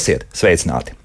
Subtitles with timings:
[0.00, 0.96] Esiet sveicināti!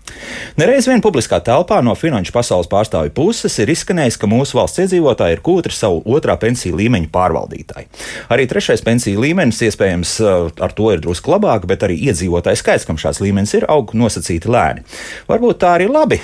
[0.56, 5.36] Nereiz vien publiskā telpā no finanšu pasaules pārstāvju puses ir izskanējis, ka mūsu valsts iedzīvotāji
[5.36, 7.90] ir kūtri savu otrā pensiju līmeņa pārvaldītāji.
[8.32, 13.02] Arī trešais pensiju līmenis iespējams ar to ir drusku labāk, bet arī iedzīvotāju skaits, kam
[13.02, 14.86] šāds līmenis ir, aug nosacīti lēni.
[15.28, 16.22] Varbūt tā arī labi,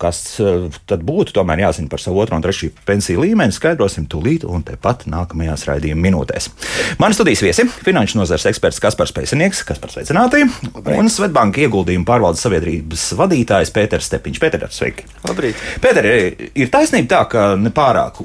[0.00, 4.46] kas eh, tad būtu tomēr jāzina par savu otro un trešo pensiju līmeni, skaidrosim tūlīt
[4.48, 6.50] un tepat nākamajās raidījuma minūtēs.
[7.02, 10.44] Mani studijas viesi- finanšu nozares eksperts Kaspars Pēcinieks, kas par sveicināti,
[10.98, 14.40] un Svetbanka ieguldījumu pārvaldes sabiedrības vadītājs Pēters Stepiņš.
[14.42, 15.06] Pēter, sveiki!
[15.28, 15.60] Labrīt!
[15.80, 16.08] Pēter,
[16.54, 18.20] ir taisnība tā, ka nepārāk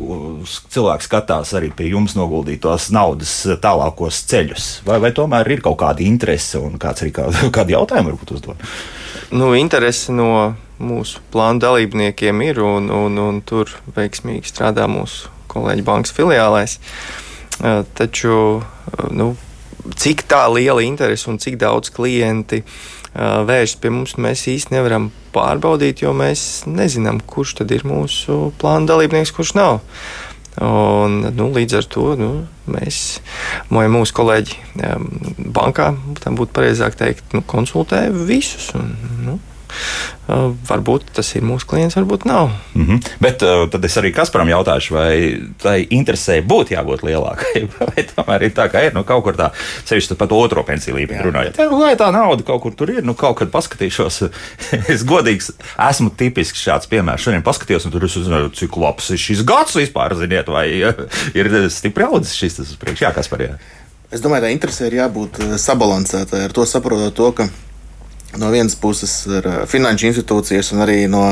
[0.70, 6.06] cilvēki skatās arī pie jums noguldītos naudas tālākos ceļus, vai, vai tomēr ir kaut kāda
[6.06, 8.66] interese un kāds arī kā, kādi jautājumi varbūt uzdod?
[9.32, 15.86] Nu, interese no mūsu plānu dalībniekiem ir, un, un, un tur veiksmīgi strādā mūsu kolēģi
[15.86, 16.78] bankas filiālēs.
[17.98, 18.62] Taču,
[19.12, 19.34] nu,
[20.00, 22.64] cik tā liela interese un cik daudz klienti
[23.16, 28.90] vēršas pie mums, mēs īsti nevaram pārbaudīt, jo mēs nezinām, kurš tad ir mūsu plāna
[28.94, 29.80] dalībnieks, kurš nav.
[30.60, 32.30] Un, nu, līdz ar to nu,
[32.70, 33.20] mēs,
[33.72, 34.58] mūsu kolēģi
[35.56, 38.72] bankā, tam būtu pareizāk teikt, nu, konsultē visus.
[38.76, 38.92] Un,
[39.26, 39.38] nu,
[40.30, 42.52] Uh, varbūt tas ir mūsu klients, varbūt nav.
[42.76, 43.08] Mm -hmm.
[43.24, 48.44] Bet uh, tad es arī Kasparam jautāšu, vai tai interesē būtu jābūt lielākai, vai tomēr
[48.46, 49.50] ir tā, ka ir nu, kaut kur tā,
[49.86, 51.58] sevišķi pat otro pensiju līmeni runājot.
[51.58, 54.30] Jā, lai tā nauda kaut kur tur ir, nu kaut kad paskatīšos.
[54.94, 55.54] es godīgi
[55.90, 57.24] esmu tipisks šāds piemērs.
[57.26, 60.68] Šodien paskatījos, un tur es uzzināju, cik labs ir šis gads vispār, ziniet, vai
[61.40, 63.04] ir stipri audzis šis tas uz priekšu.
[63.08, 63.58] Jā, Kaspar, jā.
[64.12, 66.46] Es domāju, tā interese ir jābūt uh, sabalansētai.
[66.48, 67.50] Ar to saprotot to, ka
[68.38, 71.24] no vienas puses ir eh, finanšu institūcijas un arī no,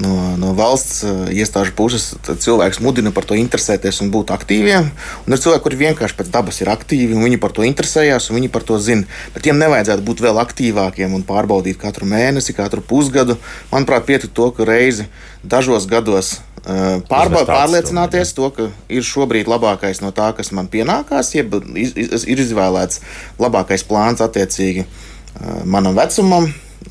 [0.00, 4.88] no, no valsts eh, iestāžu puses cilvēks mudina par to interesēties un būt aktīviem.
[5.26, 8.40] Un ir cilvēki, kuri vienkārši pēc dabas ir aktīvi, un viņi par to interesējās, un
[8.40, 9.06] viņi par to zina.
[9.36, 13.38] Bet tiem nevajadzētu būt vēl aktīvākiem un pārbaudīt katru mēnesi, katru pusgadu.
[13.70, 15.06] Manuprāt, pietiktu to, ka reizi
[15.44, 16.34] dažos gados
[16.66, 22.46] eh, Pārba, pārliecināties to, ka ir šobrīd labākais no tā, kas man pienākās, jeb ir
[22.48, 23.02] izvēlēts
[23.38, 24.88] labākais plāns attiecīgi
[25.64, 26.48] manam vecumam,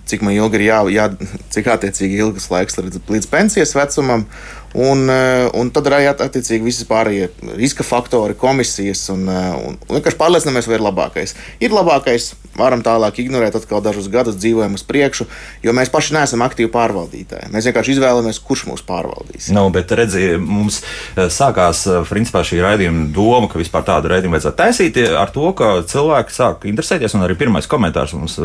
[0.10, 1.08] cik man ilgi ir jā, jā
[1.54, 4.26] cik attiecīgi ilgs laiks līdz, līdz pensijas vecumam.
[4.74, 5.06] Un,
[5.54, 7.30] un tad arī attiecīgi visi pārējie
[7.60, 11.36] riska faktori, komisijas un, un, un vienkārši pārliecināmies, vai ir labākais.
[11.62, 15.28] Ir labākais, varam tālāk ignorēt, atkal dažus gadus dzīvojam uz priekšu,
[15.66, 17.50] jo mēs paši neesam aktīvi pārvaldītāji.
[17.54, 19.50] Mēs vienkārši izvēlamies, kurš mūs pārvaldīs.
[19.56, 24.38] Nu, bet redziet, mums eh, sākās eh, principā, šī raidījuma doma, ka vispār tādu raidījumu
[24.38, 27.18] vajadzētu taisīt eh, ar to, ka cilvēki sāk interesēties.
[27.18, 28.38] Un arī pirmais komentārs mums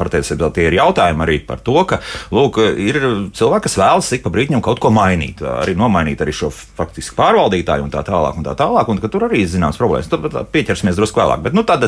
[0.00, 2.00] patiesībā tie ir jautājumi arī par to, ka
[2.34, 3.00] lūk, ir
[3.36, 5.44] cilvēki, kas vēlas ik pa brīdim kaut ko mainīt.
[5.44, 8.38] Arī nomainīt arī šo faktiski pārvaldītāju un tā tālāk.
[8.40, 10.08] Un tā tālāk un tur arī ir zināmas problēmas.
[10.10, 11.44] Tur pieķersimies drusku vēlāk.
[11.44, 11.86] Bet, nu, tad,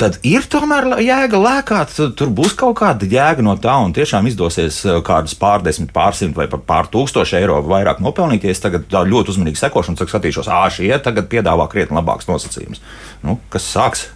[0.00, 4.82] tad ir tomēr jēga lēkāt, tur būs kaut kāda jēga no tā, un tiešām izdosies
[4.86, 8.64] eh, kādus pārdesmit, pārsimt vai pār tūkstoši eiro vairāk nopelnīties.
[8.64, 12.82] Tagad ļoti uzmanīgi sekošu un skatīšos, ah, šie tagad piedāvā krietni labākus nosacījumus.
[13.26, 14.08] Nu, kas sāks?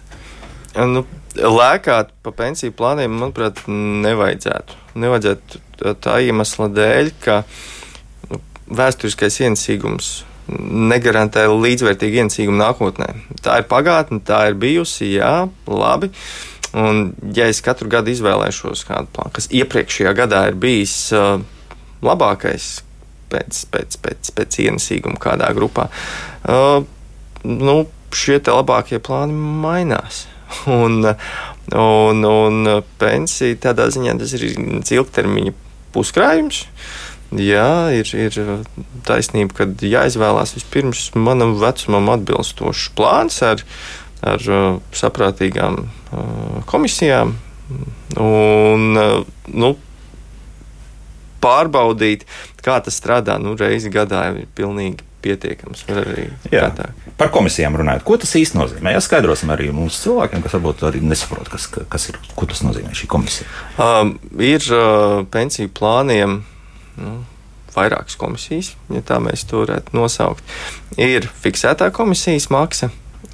[0.77, 1.05] Nu,
[1.37, 4.77] lēkāt pa pensiju plāniem, manuprāt, nevajadzētu.
[4.97, 7.86] Nevajadzētu tā iemesla dēļ, ka nu,
[8.67, 10.11] vēsturiskais ienesīgums
[10.47, 13.09] negarantē līdzvērtīgu ienesīgumu nākotnē.
[13.43, 16.11] Tā ir pagātne, tā ir bijusi, jā, labi.
[16.77, 21.39] Un, ja es katru gadu izvēlēšos kādu plānu, kas iepriekšējā gadā ir bijis uh,
[22.05, 22.67] labākais
[23.31, 25.87] pēc, pēc, pēc, pēc ienesīguma kādā grupā,
[26.47, 26.83] uh,
[27.47, 27.77] nu,
[28.15, 30.25] šie labākie plāni mainās.
[30.71, 31.03] Un,
[31.75, 32.67] un, un
[33.01, 35.51] pensija tādā ziņā tas ir ilgtermiņa
[35.91, 36.61] puskrājums.
[37.35, 38.37] Jā, ir, ir
[39.07, 43.63] taisnība, ka jāizvēlās vispirms manam vecumam atbilstošs plāns ar,
[44.23, 47.35] ar uh, saprātīgām uh, komisijām.
[48.15, 49.73] Un, uh, nu,
[51.43, 52.23] pārbaudīt,
[52.63, 55.83] kā tas strādā, nu, reizi gadā ir pilnīgi pietiekams.
[57.19, 58.93] Par komisijām runājot, ko tas īsti nozīmē?
[58.95, 62.95] Jā, skaidrosim arī mūsu cilvēkiem, kas varbūt arī nesaprot, kas, kas ir, ko tas nozīmē
[62.97, 63.49] šī komisija.
[63.81, 66.43] Um, ir uh, pensiju plāniem.
[66.97, 67.19] Nu,
[67.75, 70.43] vairākas komisijas, ja tā mēs to varētu nosaukt.
[70.97, 72.89] Ir fiksētā komisijas maksa,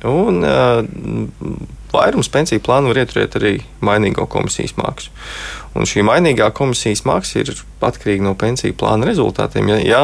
[0.08, 0.84] un uh,
[1.94, 3.54] vairums pensiju plānu var ieturēt arī
[3.86, 5.14] mainīgo komisijas maksu.
[5.78, 9.72] Un šī mainīgā komisijas maksa ir atkarīga no pensiju plāna rezultātiem.
[9.74, 10.04] Ja, ja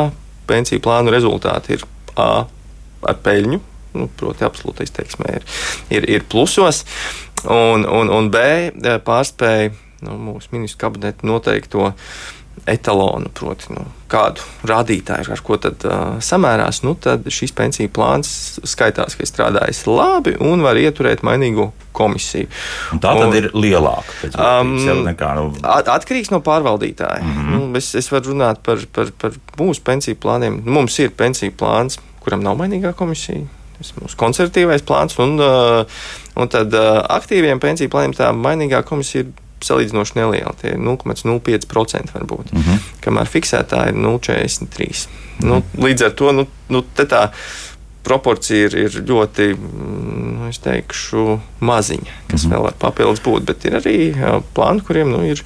[0.50, 1.88] pensiju plānu rezultāti ir
[2.20, 2.44] A
[3.08, 3.60] ar peļņu,
[3.96, 5.46] nu, proti, absolūtais teiksmē ir,
[5.94, 6.82] ir, ir plusos,
[7.46, 8.42] un, un, un B
[9.06, 9.70] pārspēja
[10.04, 11.94] nu, mūsu ministru kabineta noteikto
[12.70, 18.32] etalonu, proti, nu, kādu rādītāju, ar ko tad uh, samērās, nu, tad šis pensiju plāns
[18.68, 22.50] skaitās, ka ir strādājis labi un var ieturēt mainīgu komisiju.
[22.94, 24.32] Un tā tad un, ir lielāka.
[24.34, 24.76] Um,
[25.08, 25.50] nekā, nu...
[25.64, 27.24] Atkarīgs no pārvaldītāja.
[27.24, 27.56] Mm -hmm.
[27.56, 30.62] nu, es, es varu runāt par, par, par mūsu pensiju plāniem.
[30.66, 33.46] Nu, mums ir pensiju plāns, kuram nav mainīgā komisija.
[33.78, 35.86] Tas ir mūsu konservatīvais plāns, un, uh,
[36.36, 39.32] un tad uh, aktīviem pensiju plāniem tā mainīgā komisija ir
[39.66, 40.54] salīdzinoši neliela.
[40.62, 42.54] Tie ir 0,05% varbūt.
[42.54, 42.86] Mm -hmm.
[43.06, 45.08] Kamēr fiksētā ir 0,43%.
[45.40, 45.50] Mm -hmm.
[45.50, 47.30] nu, līdz ar to nu, nu, tā
[48.04, 49.52] proporcija ir, ir ļoti,
[50.40, 52.56] nu, teikšu, maziņa, kas mm -hmm.
[52.56, 53.46] vēl var papildus būt.
[53.46, 53.98] Bet ir arī
[54.56, 55.44] plāni, kuriem nu, ir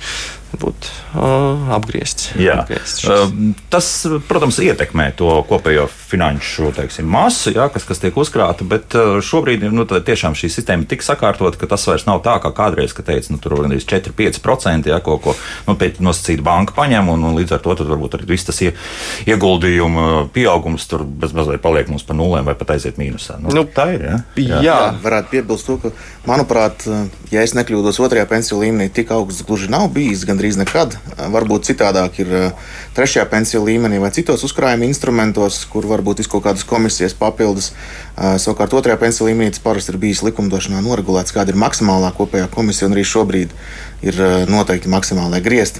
[0.62, 2.32] būt uh, apgriezts.
[2.40, 2.62] Jā.
[2.64, 3.30] apgriezts uh,
[3.74, 3.90] tas,
[4.30, 8.96] protams, ietekmē to kopējo finanšu teiksim, masu, jā, kas, kas tiek uzkrāta, bet
[9.26, 12.96] šobrīd nu, tiešām šī sistēma ir tik sakārtota, ka tas vairs nav tā, kā kādreiz,
[12.96, 15.36] ka teica, nu, tur ir 4-5%, jā, ko, ko
[15.68, 18.74] nu, nosacīta banka paņem, un, un līdz ar to varbūt arī viss tas ie,
[19.30, 23.40] ieguldījuma pieaugums tur bez mazliet paliek mums pa nulēm vai pat aiziet mīnusā.
[23.42, 24.06] Nu, nu, tā ir.
[24.06, 24.62] Jā, jā.
[24.66, 25.94] jā, varētu piebilst to, ka,
[26.28, 26.86] manuprāt,
[27.34, 30.26] ja es nekļūdos otrajā pensiju līmenī, tik augsts gluži nav bijis.
[30.28, 30.98] Gan gandrīz nekad.
[31.32, 32.52] Varbūt citādāk ir eh,
[32.96, 37.72] trešajā pensiju līmenī vai citos uzkrājuma instrumentos, kur varbūt ir kaut kādas komisijas papildus.
[38.18, 42.50] Eh, savukārt otrajā pensiju līmenī tas parasti ir bijis likumdošanā noregulēts, kāda ir maksimālā kopējā
[42.52, 43.56] komisija, un arī šobrīd
[44.04, 45.80] ir eh, noteikti maksimālai griezti.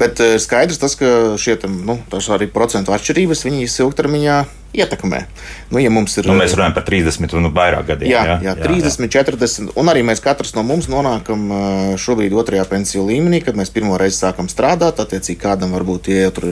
[0.00, 4.38] Bet skaidrs tas, ka šie nu, arī procentu atšķirības viņas ilgtermiņā
[4.72, 5.26] ietekmē.
[5.72, 8.10] Nu, ja ir, nu, mēs runājam par 30 un vairāk gadiem.
[8.12, 9.22] Jā, jā, jā, jā 30, jā.
[9.24, 9.72] 40.
[9.80, 11.44] Un arī mēs katrs no mums nonākam
[12.00, 15.00] šobrīd otrajā pensiju līmenī, kad mēs pirmo reizi sākam strādāt.
[15.02, 16.48] Attiecīgi, kādam varbūt tie jau ir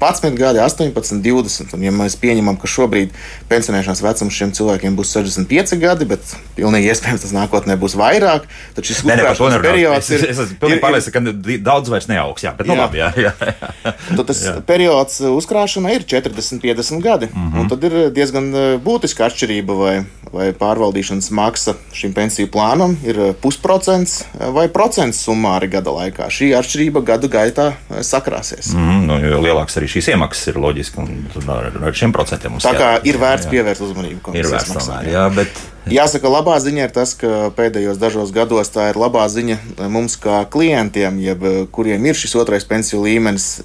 [0.00, 1.76] 11 gadi, 18, 20.
[1.76, 3.16] Un, ja mēs pieņemam, ka šobrīd
[3.52, 8.88] pensionēšanās vecums šiem cilvēkiem būs 65 gadi, bet pilnīgi iespējams tas nākotnē būs vairāk, tad
[8.88, 10.26] šis uzkrāšanas periods ir.
[10.28, 12.44] Es, es esmu pilnīgi pārliecināts, ka daudz vairs neaugs.
[12.44, 12.84] Jā, bet nu, jā.
[12.84, 13.00] labi.
[13.00, 13.72] Jā, jā, jā.
[14.12, 14.56] Tad tas jā.
[14.68, 17.30] periods uzkrāšanai ir 40, 50 gadi.
[17.32, 17.61] Mm -hmm.
[17.62, 19.94] Un tad ir diezgan eh, būtiska atšķirība, vai,
[20.34, 26.28] vai pārvaldīšanas maksa šim pensiju plānam ir eh, pusprocents eh, vai procents summāri gada laikā.
[26.32, 27.72] Šī atšķirība gadu gaitā
[28.02, 28.72] sakrāsies.
[28.74, 32.66] Mm, -hmm, nu, jo lielākas arī šīs iemaksas ir loģiski, un ar, šiem procentiem mums
[32.66, 33.54] tā kā jā, ir vērts jā.
[33.56, 34.34] pievērst uzmanību.
[34.38, 35.62] Ir vērts tomēr, jā, bet.
[35.90, 39.56] Jāsaka, labā ziņa ir tas, ka pēdējos dažos gados tā ir labā ziņa
[39.90, 41.42] mums kā klientiem, jeb
[41.74, 43.64] kuriem ir šis otrais pensiju līmenis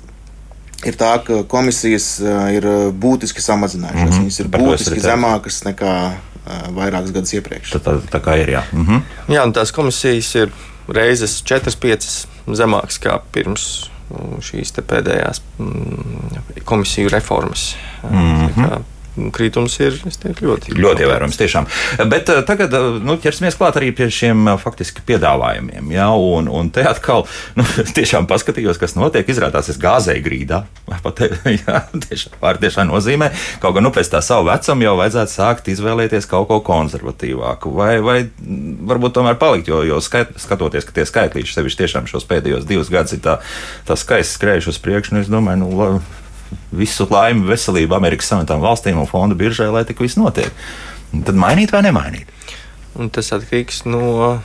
[0.86, 2.20] ir tā, ka komisijas
[2.54, 4.10] ir būtiski samazinājušās.
[4.10, 4.26] Mm -hmm.
[4.26, 5.94] Viņas ir Par būtiski zemākas nekā
[6.76, 7.72] vairākus gadus iepriekš.
[7.76, 8.64] Tā, tā, tā kā ir, jā.
[8.72, 9.02] Mm -hmm.
[9.34, 10.52] Jā, un tās komisijas ir
[10.88, 13.90] reizes 4-5 zemākas kā pirms
[14.40, 17.76] šīs pēdējās mm, komisiju reformas.
[18.04, 18.84] Mm -hmm
[19.34, 21.40] kritums ir teiktu, ļoti, ļoti ievērojams.
[21.40, 21.68] Tiešām.
[22.12, 25.92] Bet uh, tagad uh, nu, ķersimies klāt arī pie šiem uh, faktiski piedāvājumiem.
[25.96, 26.10] Ja?
[26.14, 27.26] Un, un te atkal
[27.58, 27.66] nu,
[27.98, 29.28] tiešām paskatījos, kas notiek.
[29.28, 30.64] Izrādās, es gāzēju grīdā.
[31.06, 31.22] Pat,
[31.52, 33.32] ja, tiešām, tiešām nozīmē,
[33.64, 37.74] kaut gan nu, pēc tā savu vecumu jau vajadzētu sākt izvēlēties kaut ko konservatīvāku.
[37.78, 38.18] Vai, vai
[38.88, 42.92] varbūt tomēr palikt, jo, jo skait, skatoties, ka tie skaitlīši sevišķi tiešām šos pēdējos divus
[42.94, 43.40] gadus ir tā,
[43.88, 46.00] tā skaisti skrējuši uz priekšu, nu, es domāju, nu,
[46.72, 50.52] visu laimi, veselību Amerikas Savienotām valstīm un fondu biržai, lai tik viss notiek.
[51.16, 52.32] Un tad mainīt vai nemainīt?
[52.98, 54.40] Un tas atkarīgs no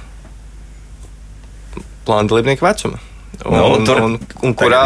[2.06, 3.00] plāna dalībnieka vecuma.
[3.42, 4.84] Un, no, un, tur, un, un kurā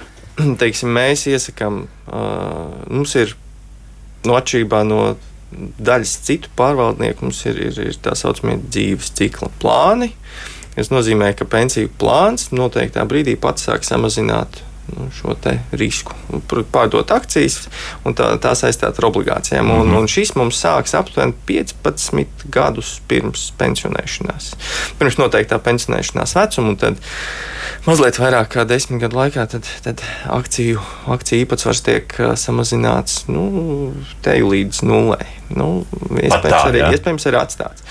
[0.62, 3.36] teiksim, mēs iesakām, uh, mums ir
[4.28, 5.02] no atšķirībā no
[5.52, 10.12] daļas citu pārvaldnieku, mums ir, ir, ir tā saucamie dzīves cikla plāni.
[10.72, 15.34] Tas nozīmē, ka pensiju plāns noteiktā brīdī pats sāk samazināt nu, šo
[15.78, 16.14] risku.
[16.72, 17.68] Pārdot akcijas
[18.04, 19.64] un tā, tā saistīt ar obligācijām.
[19.64, 19.80] Mm -hmm.
[19.80, 19.96] un, mhm.
[19.96, 24.52] un šis mums sāks aptuveni 15 gadus pirms pensionēšanās.
[24.98, 26.96] Pirms noteiktā pensionēšanās vecuma, un tad
[27.86, 34.48] mazliet vairāk kā desmit gadu laikā tad, tad akciju, akciju īpatsvars tiek samazināts nu, teju
[34.48, 35.26] līdz nulē.
[35.56, 36.92] Nu, iespējams, tā, arī, jā.
[36.92, 37.82] iespējams, arī atstāts.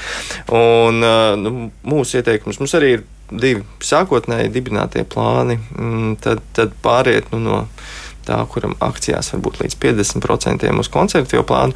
[0.50, 1.00] Un,
[1.44, 7.42] nu, mūsu ieteikums mums arī ir divi sākotnēji dibinātie plāni, mm, tad, tad pāriet nu,
[7.46, 7.60] no
[8.28, 11.76] tā, kuram akcijās var būt līdz 50% uz koncertīvo plānu,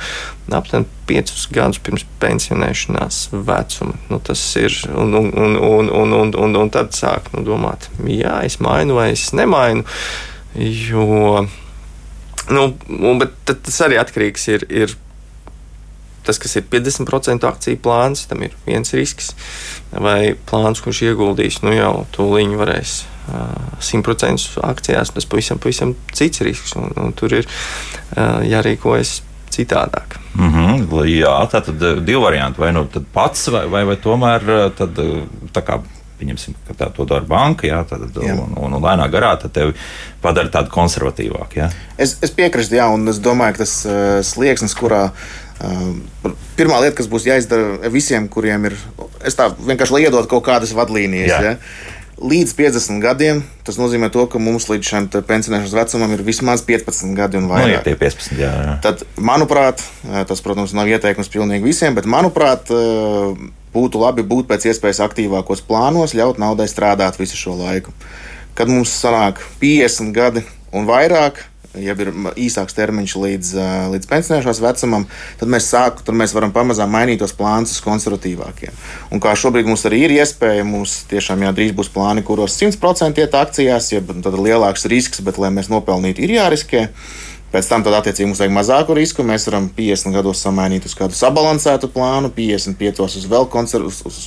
[0.53, 3.97] aptuveni 5 gadus pirms pensionēšanās vecuma.
[4.11, 7.89] Nu, tas ir, un, un, un, un, un, un, un, un tad sāk nu, domāt,
[8.05, 9.85] jā, es mainu vai es nemainu,
[10.55, 11.45] jo,
[12.51, 12.67] nu,
[13.21, 14.95] bet tas arī atkarīgs ir, ir
[16.25, 19.33] tas, kas ir 50% akciju plāns, tam ir viens risks.
[19.91, 23.03] Vai plāns, kurš ieguldīs, nu jau tūlīt varēs.
[23.81, 27.47] 100% akcijās tas pavisam, pavisam cits risks, un, un tur ir
[28.45, 29.21] jārīkojas
[29.55, 30.19] citādāk.
[30.35, 32.61] Mm -hmm, jā, tā tad divi varianti.
[32.61, 34.99] Vai nu pats, vai, vai, vai tomēr tad,
[35.53, 35.79] tā kā
[36.19, 38.33] pieņemsim, ka tā to dara banka, jā, tad, jā.
[38.33, 39.73] Un, un, un lēnā garā tevi
[40.21, 41.69] padara tādu konservatīvāku.
[41.97, 45.09] Es, es piekrītu, jā, un es domāju, ka tas uh, slieksnis, kurā
[46.59, 48.77] pirmā lieta, kas būs jāizdara visiem, kuriem ir,
[49.25, 51.31] es tā vienkārši lai iedod kaut kādas vadlīnijas.
[51.31, 51.53] Jā.
[51.53, 51.93] Jā.
[52.15, 57.11] Līdz 50 gadiem tas nozīmē, to, ka mums līdz šim pensionēšanas vecumam ir vismaz 15
[57.17, 57.83] gadi un vairāk.
[57.83, 58.75] Nu, ja 15, jā, jā.
[58.85, 59.83] Tad, manuprāt,
[60.29, 62.71] tas, protams, nav ieteikums pilnīgi visiem, bet, manuprāt,
[63.75, 67.91] būtu labi būt pēc iespējas aktīvākos plānos, ļaut naudai strādāt visu šo laiku.
[68.55, 71.43] Kad mums sanāk 50 gadi un vairāk,
[71.81, 73.51] ja ir īsāks termiņš līdz,
[73.93, 75.07] līdz pensionēšanās vecumam,
[75.39, 78.75] tad mēs, sāku, tad mēs varam pamazām mainīt tos plānus uz konservatīvākiem.
[79.15, 83.23] Un kā šobrīd mums arī ir iespēja, mums tiešām jā, drīz būs plāni, kuros 100%
[83.23, 86.89] iet akcijās, ja tad ir lielāks risks, bet lai mēs nopelnītu, ir jāriskē.
[87.55, 89.23] Pēc tam, tad, attiecīgi, mums vajag mazāku risku.
[89.23, 94.17] Mēs varam 50 gados samainīt uz kādu sabalansētu plānu, 55 uz vēl, konser uz, uz,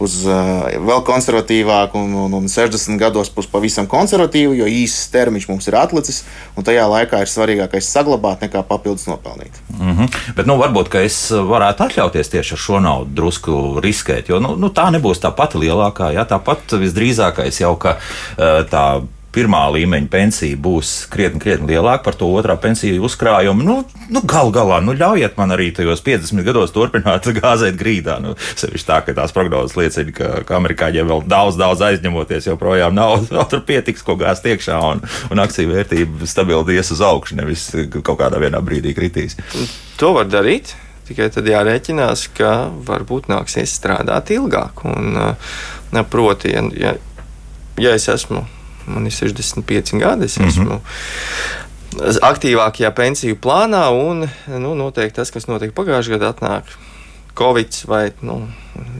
[0.00, 5.50] uz uh, vēl konservatīvāku, un, un, un 60 gados būs pavisam konservatīvu, jo īsts termiņš
[5.52, 6.24] mums ir atlicis,
[6.56, 9.60] un tajā laikā ir svarīgākais saglabāt nekā papildus nopelnīt.
[9.76, 10.20] Mm -hmm.
[10.40, 14.72] Bet nu, varbūt es varētu atļauties tieši ar šo naudu drusku riskēt, jo nu, nu,
[14.72, 16.14] tā nebūs tā pati lielākā.
[16.16, 19.02] Jā, tāpat visdrīzākais jau ka uh, tā
[19.32, 23.64] pirmā līmeņa pensija būs krietni, krietni lielāka par to otrā pensiju uzkrājumu.
[23.64, 23.76] Nu,
[24.12, 28.18] nu, Galu galā, nu, ļaujiet man arī tajos 50 gados turpināt gāzēt grīdā.
[28.22, 32.96] Nu, sevišķi tā, ka tās prognozes liecina, ka, ka amerikāņiem vēl daudz, daudz aizņemoties, joprojām
[32.98, 37.40] nav, vēl tur pietiks, ko gāzt iekšā, un, un akciju vērtība stabili ies uz augšu,
[37.40, 39.38] nevis kaut kādā vienā brīdī kritīs.
[40.00, 40.76] To var darīt.
[41.02, 42.50] Tikai tad jārēķinās, ka
[42.86, 44.84] varbūt nāksies strādāt ilgāk.
[44.86, 45.18] Un,
[46.08, 46.92] proti, ja,
[47.80, 48.44] ja es esmu
[48.86, 50.24] man ir 65 gadi.
[50.24, 50.48] Es mm -hmm.
[50.48, 50.80] esmu
[52.00, 54.28] aktīvākajā pensiju plānā, un
[54.62, 56.62] nu, noteikti tas, kas notika pagājušajā gadā, atnāk.
[57.32, 58.42] Covid vai nu,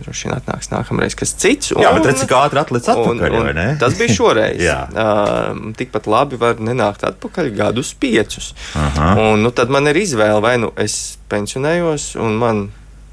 [0.01, 1.75] droši vien atnāks nākamreiz kas cits.
[1.77, 3.37] Un, Jā, bet cik ātri atlicis atpakaļ?
[3.37, 4.63] Un, un tas bija šoreiz.
[4.65, 8.55] uh, tikpat labi var nenākt atpakaļ gadus piecus.
[8.79, 9.13] Aha.
[9.21, 12.63] Un, nu, tad man ir izvēle, vai nu es pensionējos, un man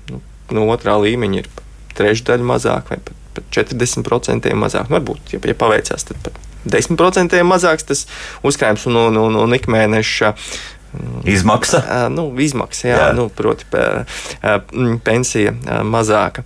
[0.07, 0.21] nu,
[0.55, 1.51] no otrā līmeņa ir
[1.99, 4.87] trešdaļa mazāk, vai pat, pat 40% mazāk.
[4.87, 8.03] Nu, varbūt, ja, ja paveicās, tad pat 10% mazāks tas
[8.43, 10.33] uzkrājums un, un, un, un ikmēneša.
[11.29, 11.83] Izmaksa?
[12.09, 13.09] Nu, izmaksa, jā, jā.
[13.13, 13.67] Nu, proti,
[15.05, 15.53] pensija
[15.85, 16.41] mazāka.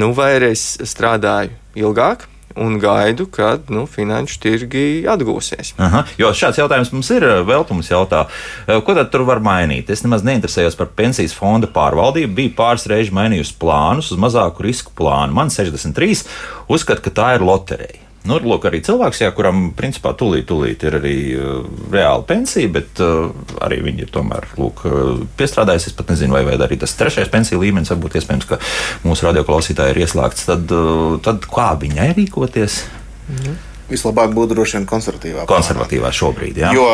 [0.00, 2.24] Nu, vai arī es strādāju ilgāk,
[2.56, 5.74] un gaidu, kad nu, finanšu tirgi atgūsies.
[5.80, 7.26] Aha, jo šāds jautājums mums ir.
[7.48, 8.26] Veltums jautā,
[8.68, 9.90] ko tad tur var mainīt?
[9.92, 12.34] Es nemaz neinteresējos par pensijas fonda pārvaldību.
[12.38, 15.36] Biju pāris reizes mainījusi plānus uz mazāku risku plānu.
[15.36, 16.24] Man 63
[16.72, 18.00] uzskata, ka tā ir loterija.
[18.22, 23.00] Nu, lūk, arī cilvēks, jā, kuram principā tūlīt, tūlīt ir arī uh, reāla pensija, bet
[23.02, 23.32] uh,
[23.66, 25.88] arī viņi ir tomēr lūk, uh, piestrādājis.
[25.90, 28.60] Es pat nezinu, vai, vai arī tas trešais pensiju līmenis varbūt iespējams, ka
[29.02, 30.46] mūsu radioklausītāji ir ieslēgts.
[30.52, 32.84] Tad, uh, tad kā viņai rīkoties?
[33.26, 33.60] Mhm.
[33.90, 35.42] Vislabāk būtu droši vien konservatīvā.
[35.50, 36.16] Konservatīvā plānā.
[36.16, 36.70] šobrīd, jā.
[36.72, 36.86] Jo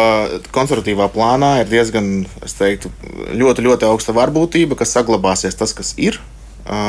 [0.54, 2.08] konservatīvā plānā ir diezgan,
[2.42, 2.90] es teiktu,
[3.38, 6.18] ļoti, ļoti augsta varbūtība, ka saglabāsies tas, kas ir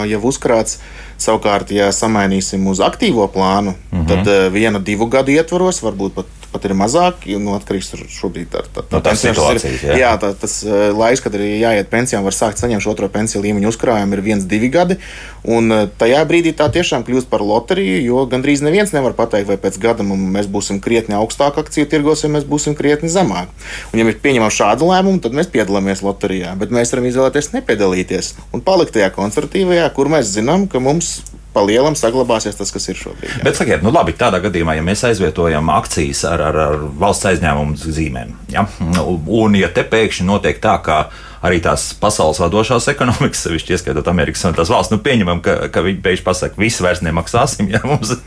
[0.09, 0.79] jau uzkrāts.
[1.19, 4.07] Savukārt, ja samainīsim uz aktīvo plānu, mm -hmm.
[4.07, 8.63] tad vienu, divu gadu ietvaros, varbūt pat pat ir mazāk, nu, atkarīgs no šobrīd tā,
[8.73, 9.65] tā, no tās situācijas.
[9.83, 12.93] Ir, jā, jā tā, tas uh, laiks, kad ir jāiet pensijā, var sākt saņemt šo
[12.95, 14.99] otro pensiju līmeņu uzkrājumu, ir viens, divi gadi.
[15.47, 19.59] Un uh, tajā brīdī tā tiešām kļūst par loteriju, jo gandrīz neviens nevar pateikt, vai
[19.61, 23.51] pēc gada mēs būsim krietni augstāk akciju tirgos, vai mēs būsim krietni zemāk.
[23.93, 28.33] Un, ja mēs pieņemam šādu lēmumu, tad mēs piedalāmies loterijā, bet mēs varam izvēlēties nepiedalīties
[28.53, 31.19] un palikt tajā konservatīvajā, kur mēs zinām, ka mums
[31.53, 33.31] palielam saglabāsies tas, kas ir šobrīd.
[33.31, 33.45] Jā.
[33.45, 37.79] Bet sakiet, nu labi, tādā gadījumā, ja mēs aizvietojam akcijas ar, ar, ar valsts aizņēmumu
[37.79, 38.67] zīmēm, ja?
[38.99, 41.01] un ja te pēkšņi notiek tā, ka
[41.45, 45.83] arī tās pasaules vadošās ekonomikas, sevišķi ieskaitot Amerikas un tās valsts, nu pieņemam, ka, ka
[45.85, 48.17] viņi pēkšņi pasaka, visi vairs nemaksāsim, ja mums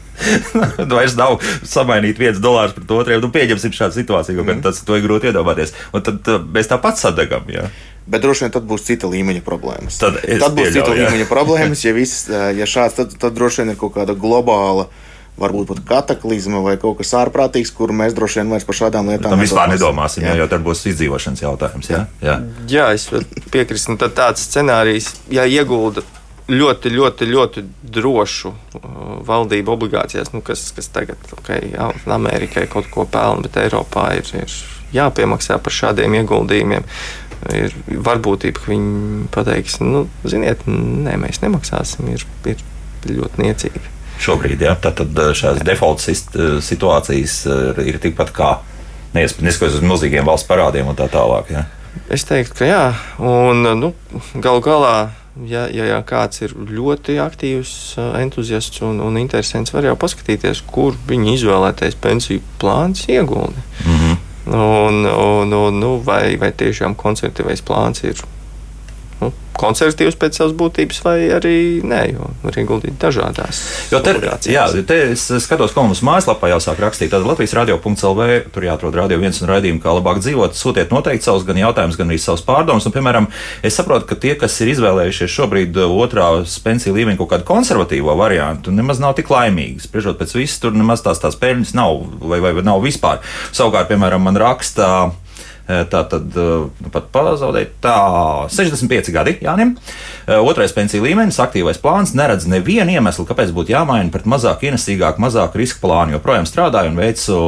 [0.97, 4.65] vairs nav samainīt viens dolārs pret otriem, nu pieņemsim šādu situāciju, mm.
[4.65, 5.75] tas to ir grūti iedomāties.
[5.93, 7.49] Un tad mēs tāpat sadegam.
[7.53, 7.69] Ja?
[8.07, 10.01] Bet droši vien tad būs cita līmeņa problēmas.
[10.03, 11.07] Tad, tad būs pieļauju, cita jā.
[11.07, 11.85] līmeņa problēmas.
[11.87, 14.89] Ja, viss, ja šāds, tad, tad droši vien ir kaut kāda globāla.
[15.41, 19.41] Varbūt pat kataklizma vai kaut kas ārprātīgs, kur mēs droši vien vairs par šādām lietām
[19.41, 20.27] vispār nedomāsim.
[20.27, 20.35] Jā.
[20.43, 21.89] Jo tad būs izdzīvošanas jautājums.
[21.89, 22.35] Jā, jā.
[22.69, 23.07] jā es
[23.55, 23.97] piekrītu.
[24.03, 26.05] Tad tāds scenārijs, ja iegulda
[26.53, 27.65] ļoti, ļoti, ļoti
[27.97, 28.85] drošu uh,
[29.27, 34.29] valdību obligācijās, nu, kas, kas tagad okay, jā, Amerikai kaut ko pelna, bet Eiropā ir,
[34.37, 34.57] ir
[34.93, 36.85] jāpiemaksā par šādiem ieguldījumiem
[37.57, 42.63] ir varbūtība, ka viņi pateiks, nu, ziniet, nē, mēs nemaksāsim, ir, ir
[43.09, 43.85] ļoti niecīgi.
[44.23, 46.19] Šobrīd, jā, tad, tad eh, šās default eh,
[46.63, 48.53] situācijas eh, ir tikpat kā
[49.17, 51.51] neskatoties uz milzīgiem valsts parādiem un tā tālāk.
[51.53, 51.67] Jā.
[52.13, 52.85] Es teiktu, ka jā,
[53.19, 53.93] un nu,
[54.41, 54.97] galu galā
[55.49, 57.71] Ja, ja, ja kāds ir ļoti aktīvs,
[58.21, 63.65] entuziasts un, un interesants, var jau paskatīties, kur viņa izvēlētais pensiju plāns iegulda.
[63.87, 64.02] Mm.
[64.47, 68.19] Un, un, un, nu, vai, vai tiešām konservatīvais plāns ir
[69.23, 73.61] nu, konservatīvs pēc savas būtības, vai arī nē, jo var ieguldīt dažādās
[73.95, 74.75] obligācijās.
[74.75, 77.13] Jā, te es skatos, ko mums mājaslapā jau sāk rakstīt.
[77.13, 80.57] Tad Latvijas radio.clv tur jāatrod radio viens un raidījumu, kā labāk dzīvot.
[80.59, 82.89] Sūtiet noteikti savus gan jautājumus, gan arī savus pārdomus.
[82.89, 83.29] Un, piemēram,
[83.63, 86.31] es saprotu, ka tie, kas ir izvēlējušies šobrīd otrā
[86.65, 89.85] pensiju līmeņa kaut kādu konservatīvo variantu, nemaz nav tik laimīgi.
[89.87, 93.21] Spriežot pēc visu, tur nemaz tās, tās peļņas nav vai, vai, vai nav vispār.
[93.53, 95.13] Savukārt, piemēram, man raksta
[95.67, 97.77] tā tad eh, nu, pat pazaudēt.
[97.83, 97.95] Tā
[98.53, 99.75] 65 gadi Jānim.
[100.27, 105.23] Eh, otrais pensiju līmenis, aktīvais plāns, neredz nevienu iemeslu, kāpēc būtu jāmaina pret mazāk ienesīgāku,
[105.23, 106.17] mazāku riska plānu.
[106.17, 107.39] Joprojām strādāju un veicu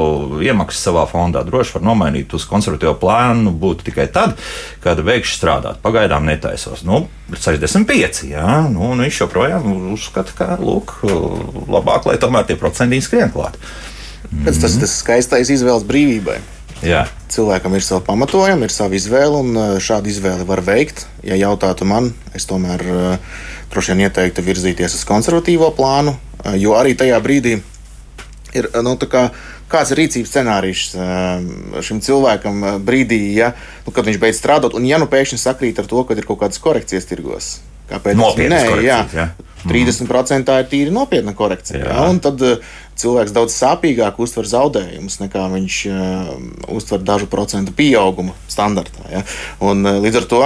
[0.46, 1.44] iemaksas savā fondā.
[1.46, 4.38] Droši var nomainīt uz konservatīvo plānu būtu tikai tad,
[4.84, 5.82] kad beigšu strādāt.
[5.84, 6.84] Pagaidām netaisos.
[6.86, 11.00] Nu, 65, jā, nu, un viņš joprojām uzskata, ka, lūk,
[11.66, 13.58] labāk, lai tomēr tie procenti skrien klāt.
[14.44, 16.38] Tas, tas, tas skaistais izvēles brīvībai.
[16.84, 17.04] Jā.
[17.32, 21.06] Cilvēkam ir sava pamatojuma, ir sava izvēle, un šādu izvēli var veikt.
[21.26, 22.84] Ja jautātu man, es tomēr
[23.72, 26.14] droši vien ieteiktu virzīties uz konservatīvo plānu,
[26.60, 27.56] jo arī tajā brīdī
[28.54, 29.24] ir nu, kā,
[29.72, 30.84] kāds ir rīcības scenārijs
[31.86, 33.52] šim cilvēkam brīdī, ja,
[33.86, 36.44] nu, kad viņš beidz strādāt, un ja nu pēkšņi sakrīt ar to, ka ir kaut
[36.44, 37.56] kādas korekcijas tirgos.
[37.90, 38.16] Kāpēc?
[38.16, 39.28] Nopietnas jā, jā.
[39.70, 41.80] 30% tā ir tīri nopietna korekcija.
[41.80, 41.88] Jā.
[41.90, 46.30] Jā, un tad uh, cilvēks daudz sāpīgāk uztver zaudējumus nekā viņš uh,
[46.74, 49.08] uztver dažu procentu pieaugumu standartā.
[49.12, 49.24] Ja?
[49.64, 50.44] Un, uh, līdz ar to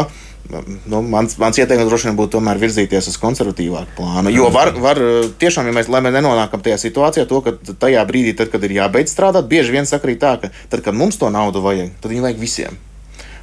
[0.86, 4.32] nu, mans, mans ieteikums droši vien būtu tomēr virzīties uz konservatīvāku plānu.
[4.32, 5.00] Jo var, var
[5.40, 9.12] tiešām, ja mēs, mēs nenonākam tajā situācijā, to, ka tajā brīdī, tad, kad ir jābeidz
[9.12, 12.40] strādāt, bieži vien sakrīt tā, ka tad, kad mums to naudu vajag, tad viņi vajag
[12.40, 12.80] visiem.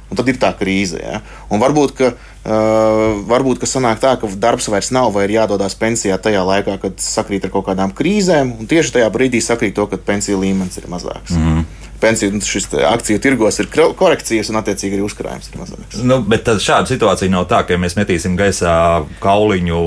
[0.06, 1.00] Un tad ir tā krīze.
[1.02, 1.22] Ja?
[1.50, 2.12] Un varbūt, ka,
[2.46, 6.78] uh, varbūt, ka sanāk tā, ka darbs vairs nav, vai ir jādodas pensijā tajā laikā,
[6.82, 10.78] kad sakrīt ar kaut kādām krīzēm, un tieši tajā brīdī sakrīt to, ka pensiju līmenis
[10.80, 11.34] ir mazāks.
[11.34, 16.00] Mm -hmm pensiju šis akciju tirgos ir korekcijas un, attiecīgi, arī uzkrājums ir mazāks.
[16.06, 18.76] Nu, bet šāda situācija nav tā, ka mēs metīsim gaisā
[19.22, 19.80] kauliņu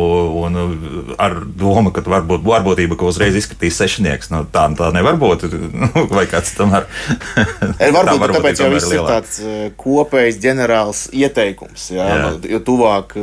[0.44, 0.60] un
[1.22, 4.32] ar domu, ka varbūt varbūtība, ka uzreiz izskatīs sešnieks.
[4.34, 5.48] Nu, tā, tā nevar būt.
[5.80, 6.86] Nu, vai kāds tomēr.
[7.80, 9.38] varbūt tā varbūt tāpēc jau viss ir tāds
[9.80, 11.86] kopējs ģenerāls ieteikums.
[11.94, 12.32] Jā, jā.
[12.56, 13.16] Jo tuvāk,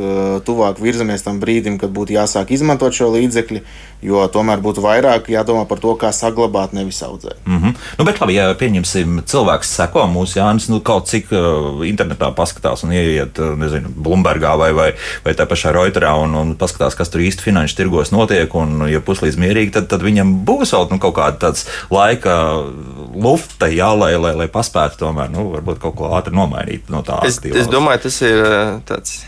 [0.47, 3.61] tuvāk virzamies tam brīdim, kad būtu jāsāk izmantot šo līdzekļu,
[4.07, 7.37] jo tomēr būtu vairāk jādomā par to, kā saglabāt, nevis audzēt.
[7.45, 7.75] Mm -hmm.
[7.99, 12.29] nu, bet labi, ja pieņem pieņemsim, cilvēks seko mūsu Jānis, nu, kaut cik uh, internetā
[12.35, 14.87] paskatās un ieiet, uh, nezinu, Blumbergā vai, vai,
[15.25, 19.01] vai tā pašā Reuterā un, un paskatās, kas tur īsti finanšu tirgos notiek, un, ja
[19.01, 22.37] puslīdz mierīgi, tad, tad viņam būs vēl nu, kaut kāda tāds laika
[23.15, 27.23] lufta, jā, lai, lai, lai paspētu tomēr, nu, varbūt kaut ko ātri nomainīt no tā.
[27.27, 29.23] Es, es domāju, tas ir uh, tāds.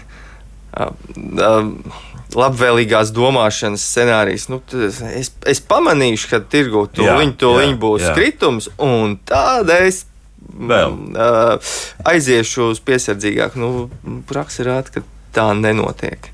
[0.70, 0.94] Uh,
[1.42, 2.06] uh,
[2.38, 4.50] labvēlīgās domāšanas scenārijs.
[4.52, 8.14] Nu, es, es pamanīšu, ka tirgu tuliņ, tuliņ būs jā.
[8.18, 10.06] kritums, un tādā es
[10.50, 10.96] Vēl.
[11.14, 11.74] Uh,
[12.10, 13.60] aiziešu uz piesardzīgāku.
[13.62, 15.04] Nu, Praksa rāda, ka
[15.36, 16.32] tā nenotiek.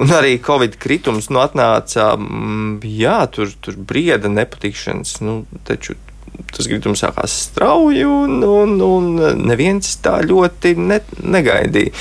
[0.00, 2.12] Un arī Covid kritums nu, atnāca,
[2.86, 5.18] jā, tur, tur brieda nepatikšanas.
[5.26, 5.98] Nu, taču
[6.54, 9.10] tas kritums sākās strauji, un, un, un
[9.44, 11.92] neviens tā ļoti ne, negaidīja.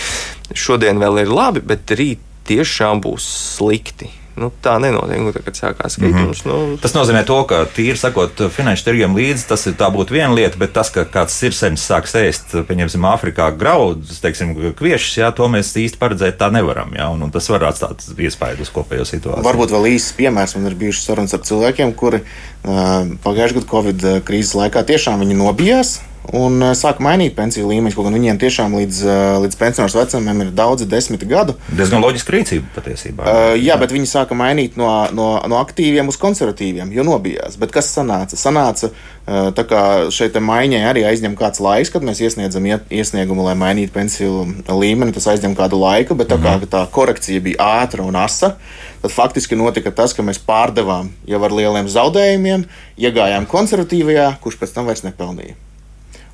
[0.58, 4.10] Šodien vēl ir labi, bet rīt tiešām būs slikti.
[4.40, 6.46] Nu, tā nenotiek, nu, kad sākās kritums.
[6.46, 6.70] Mm -hmm.
[6.72, 10.58] nu, tas nozīmē, to, ka tīri sakot, finanšu tirgiem līdzi tas ir, būtu viena lieta,
[10.58, 15.76] bet tas, ka kāds sirdsēns sāks ēst, pieņemsim, Āfrikā graudus, teiksim, kviešus, jā, to mēs
[15.76, 16.94] īsti paredzēt tā nevaram.
[16.96, 19.44] Jā, un, un tas var atstāt iespēju uz kopējo situāciju.
[19.44, 24.08] Varbūt vēl īsts piemērs man ir bijušas sarunas ar cilvēkiem, kuri uh, pagājušajā gadu Covid
[24.24, 26.00] krīzes laikā tiešām viņi nobijās
[26.36, 27.96] un eh, sāk mainīt pensiju līmeņus.
[27.98, 31.56] Kaut gan viņiem tiešām līdz, eh, līdz pensionārs vecumam ir daudzi desmit gadu.
[31.70, 33.24] Diezgan loģiska rīcība patiesībā.
[33.24, 37.58] Uh, jā, bet viņi sāka mainīt no, no, no aktīviem uz konservatīviem, jo nobijās.
[37.60, 38.38] Bet kas sanāca?
[38.40, 43.56] Sanāca, uh, tā kā šeit maiņai arī aizņem kāds laiks, kad mēs iesniedzam iesniegumu, lai
[43.60, 45.16] mainītu pensiju līmeni.
[45.16, 46.74] Tas aizņem kādu laiku, bet tā kā mm -hmm.
[46.76, 48.56] tā korekcija bija ātra un asa,
[49.02, 52.66] tad faktiski notika tas, ka mēs pārdevām jau ar lieliem zaudējumiem,
[52.98, 55.69] iegājām konservatīvajā, kurš pēc tam vairs nepelnīja.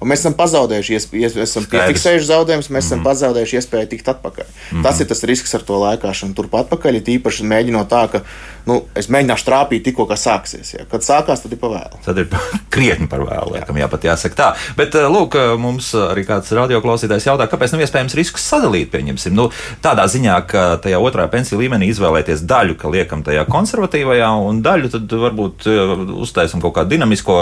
[0.05, 3.07] Un mēs esam pazaudējuši, mēs esam piefiksējuši zaudējumus, mēs mm esam mhm.
[3.07, 4.51] pazaudējuši iespēju tikt atpakaļ.
[4.75, 4.83] Mm.
[4.85, 8.21] Tas ir tas risks ar to lēkāšanu turp atpakaļ, it īpaši mēģinot tā, ka
[8.69, 10.73] nu, es mēģināšu trāpīt tikko, kas sāksies.
[10.75, 10.85] Ja.
[10.89, 12.01] Kad sākās, tad ir par vēlu.
[12.05, 12.29] Tad ir
[12.73, 14.49] krietni par vēlu, laikam, jā, pat jāsaka tā.
[14.77, 19.35] Bet, eh, lūk, eh, mums arī kāds radioklausītājs jautā, kāpēc nav iespējams riskus sadalīt, pieņemsim,
[19.37, 19.47] nu,
[19.85, 24.93] tādā ziņā, ka tajā otrā pensiju līmenī izvēlēties daļu, ka liekam tajā konservatīvajā, un daļu
[24.97, 27.39] tad varbūt eh, uztaisam kaut kādu dinamisko,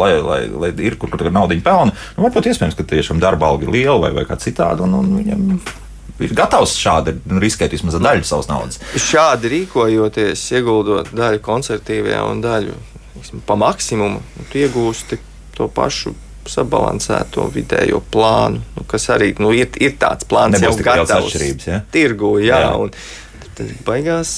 [0.00, 1.96] lai, lai, lai ir kur, kur naudiņa pelna.
[2.16, 5.16] Nu, varbūt iespējams, ka tiešām darba alga ir liela vai, vai kā citādi, un, un
[5.20, 5.48] viņam
[6.26, 8.80] ir gatavs šādi riskēt vismaz daļu savas naudas.
[8.96, 12.78] Šādi rīkojoties, ieguldot daļu koncertīvajā un daļu
[13.22, 15.18] tiksim, pa maksimumu, tu iegūsti
[15.56, 16.14] to pašu
[16.48, 21.66] sabalansēto vidējo plānu, nu, kas arī nu, ir, ir tāds plāns, Nebūs jau liels gatavs
[21.68, 21.82] ja?
[21.92, 22.34] tirgu.
[22.42, 22.72] Jā, Jā.
[22.82, 22.90] Un,
[23.56, 24.30] tad beigās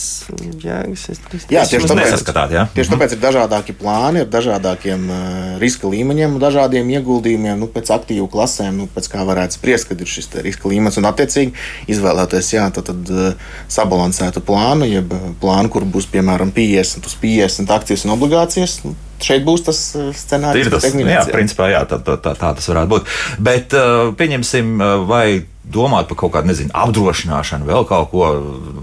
[0.62, 1.04] jēgas.
[1.12, 2.14] Es, es, Jā, tieši tāpēc-
[2.54, 2.64] jā.
[2.74, 8.28] Tieši tāpēc ir dažādāki plāni, ar dažādākiem uh, riska līmeņiem dažādiem ieguldījumiem, nu, pēc aktīvu
[8.32, 10.98] klasēm, nu, pēc kā varētu spriest, kad ir šis riska līmenis.
[11.00, 11.54] Un, attiecīgi,
[11.94, 17.74] izvēlēties jā, tad, tad, uh, sabalansētu plānu, jeb plānu, kur būs piemēram 50 uz 50
[17.78, 18.78] akcijas un obligācijas.
[18.84, 19.78] Nu, Šeit būs tas
[20.18, 23.12] scenārijs, Ir tas, jā, principā, jā, tā, tā, tā, tā tas varētu būt.
[23.46, 24.74] Bet uh, pieņemsim,
[25.08, 25.26] vai
[25.64, 28.28] domāt par kaut kādu, nezinu, apdrošināšanu, vēl kaut ko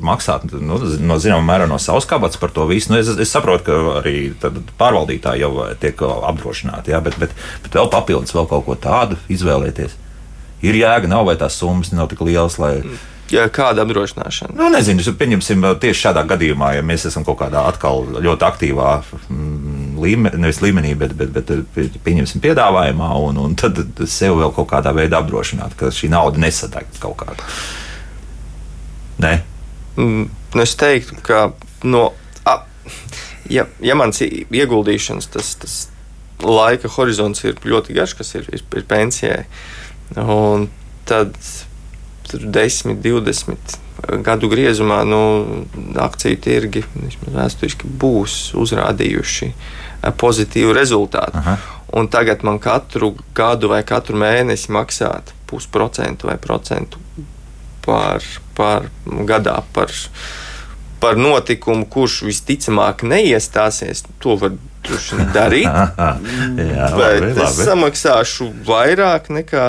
[0.03, 2.91] maksāt nu, no zināmā mērā no savas kabatas par to visu.
[2.91, 4.15] Nu, es, es saprotu, ka arī
[4.79, 9.97] pārvaldītāji jau tiek apdrošināti, jā, bet, bet, bet vēl papildus vēl kaut ko tādu izvēlēties.
[10.65, 12.75] Ir jēga, nav vai tās summas nav tik lielas, lai.
[13.31, 14.57] Jā, kāda apdrošināšana?
[14.57, 18.89] Nu, nezinu, pieņemsim tieši šādā gadījumā, ja mēs esam kaut kādā atkal ļoti aktīvā
[19.29, 19.70] mm,
[20.01, 24.69] līmenī, nevis līmenī, bet, bet, bet pie- pieņemsim piedāvājumā, un, un tad sev vēl kaut
[24.73, 27.47] kādā veidā apdrošināt, ka šī nauda nesadeg kaut kādā.
[29.21, 29.39] Nē,
[29.97, 31.51] Mm, Es teiktu, ka
[31.83, 32.13] no,
[32.47, 32.53] a,
[33.51, 35.75] ja, ja mans ieguldīšanas tas, tas
[36.43, 39.45] laika horizonts ir ļoti garš, kas ir, ir, ir pensijai,
[40.15, 40.69] un
[41.07, 41.35] tad
[42.27, 43.77] tur 10, 20
[44.25, 45.21] gadu griezumā nu,
[45.99, 49.51] akciju tirgi vismaz vēsturiski būs uzrādījuši
[50.09, 51.37] pozitīvu rezultātu.
[51.37, 51.57] Aha.
[51.93, 57.01] Un tagad man katru gadu vai katru mēnesi maksāt pusprocentu vai procentu
[57.85, 58.23] par,
[58.55, 58.87] par
[59.27, 59.91] gadā par,
[61.03, 64.05] par notikumu, kurš visticamāk neiestāsies.
[64.23, 64.55] To var
[65.35, 65.67] darīt.
[65.67, 67.67] jā, bet labi, es labi.
[67.67, 69.67] samaksāšu vairāk nekā,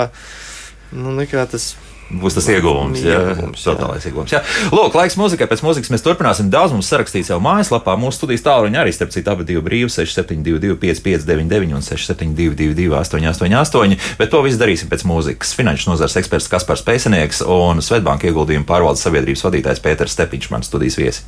[0.95, 1.73] nu, nekā tas.
[2.13, 3.73] Būs tas ieguvums, jā, Ieguvums, jā.
[3.73, 4.33] totālais ieguvums.
[4.35, 4.41] Jā.
[4.75, 5.47] Lūk, laiks muzikai.
[5.49, 6.49] Pēc mūzikas mēs turpināsim.
[6.53, 7.95] Daudz mums sarakstīts jau mājaslapā.
[7.97, 13.97] Mūsu studijas tālruņa arī, starp citu, abi divi brīvi- 6722, 559, un 6722, 888.
[14.19, 15.55] Bet to visu darīsim pēc mūzikas.
[15.57, 20.99] Finanšu nozares eksperts Kaspars Pēcenieks un Svetbanka ieguldījuma pārvaldes sabiedrības vadītājs Pēters Stepiņš, mans studijas
[20.99, 21.23] viesis.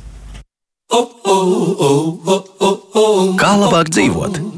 [3.36, 4.55] Kā labāk dzīvot?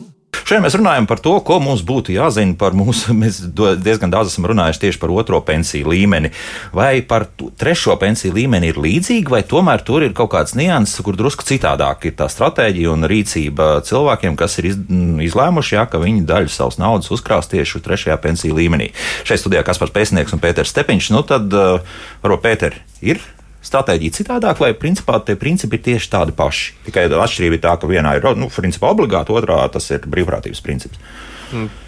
[0.48, 3.12] Šodien mēs runājam par to, ko mums būtu jāzina par mūsu.
[3.20, 3.42] Mēs
[3.84, 6.30] diezgan daudz esam runājuši tieši par otro pensiju līmeni.
[6.72, 7.26] Vai par
[7.60, 12.08] trešo pensiju līmeni ir līdzīgi, vai tomēr tur ir kaut kāds nianses, kur drusku citādāk
[12.08, 14.80] ir tā stratēģija un rīcība cilvēkiem, kas ir iz,
[15.28, 18.94] izlēmuši, jā, ka viņi daļu savas naudas uzkrās tieši trešajā pensiju līmenī.
[19.28, 21.12] Šeit studijā Kaspars Pēcnieks un Pēters Stepiņš.
[21.12, 23.20] Nu tad, uh, varbūt Pēter, ir
[23.64, 26.76] stratēģija citādāk, vai principā tie principi ir tieši tādi paši.
[26.86, 31.00] Tikai atšķirība ir tā, ka vienā ir nu, principā obligāti, otrā tas ir brīvprātības princips.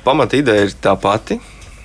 [0.04, 1.40] Pamata ideja ir tā pati.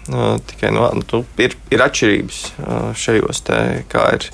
[0.06, 3.58] Uh, tikai nu, tu- ir, ir atšķirības uh, šajos, te,
[3.90, 4.28] kā ir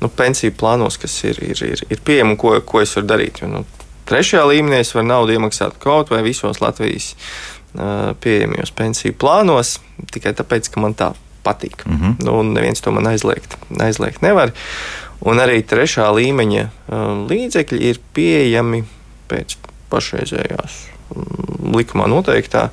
[0.00, 3.42] nu, pensiju plānos, kas ir, ir, ir, ir pieejami un ko, ko es varu darīt.
[3.42, 3.60] Jo, nu,
[4.08, 7.10] trešajā līmenī es varu naudu iemaksāt kaut vai visos Latvijas
[7.76, 9.74] uh, pieejamajos pensiju plānos,
[10.08, 11.10] tikai tāpēc, ka man tā
[11.44, 11.84] patīk.
[11.86, 12.24] Mm -hmm.
[12.24, 14.52] nu, neviens to man aizliegt, aizliegt nevar.
[15.20, 18.84] Un arī trešā līmeņa uh, līdzekļi ir pieejami
[19.28, 19.56] pēc
[19.90, 20.78] pašreizējās
[21.14, 22.68] mm, likumā noteiktā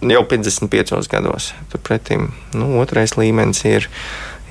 [0.00, 1.54] jau 55 gados.
[1.72, 2.18] Turpretī
[2.54, 3.88] nu, otrais līmenis ir,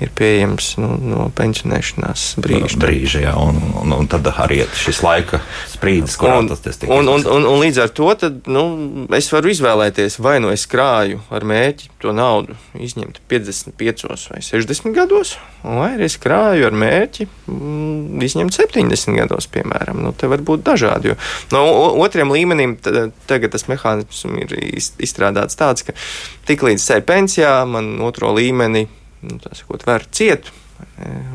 [0.02, 2.78] ir pieejams nu, no pensionēšanās brīža.
[2.82, 7.08] brīža, jā, un, un, un tad arī šis laika sprīdis, kurā Un, tas, tiek un,
[7.08, 8.64] un, un, un līdz ar to tad, nu,
[9.16, 14.94] es varu izvēlēties, vai nu es krāju ar mērķi to naudu izņemt 55 vai 60
[14.96, 20.00] gados, vai arī es krāju ar mērķi mm, izņemt 70 gados, piemēram.
[20.02, 21.12] Nu, te var būt dažādi.
[21.12, 21.18] Jo,
[21.54, 21.62] no
[22.02, 25.94] otriem līmenim ta- tagad tas mehānisms ir iz- izstrādāts tāds, ka
[26.48, 28.86] tiklīdz ceļ pensijā, man otro līmeni
[29.26, 30.50] nu, sakot, var ciet.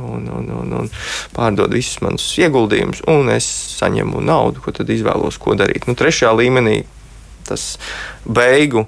[0.04, 0.89] Un, un, un, un
[1.32, 3.47] pārdod visus manus ieguldījumus, un es
[3.78, 5.88] saņemu naudu, ko tad izvēlos, ko darīt.
[5.88, 6.82] Nu, trešajā līmenī
[7.47, 7.78] tas
[8.28, 8.86] beigu.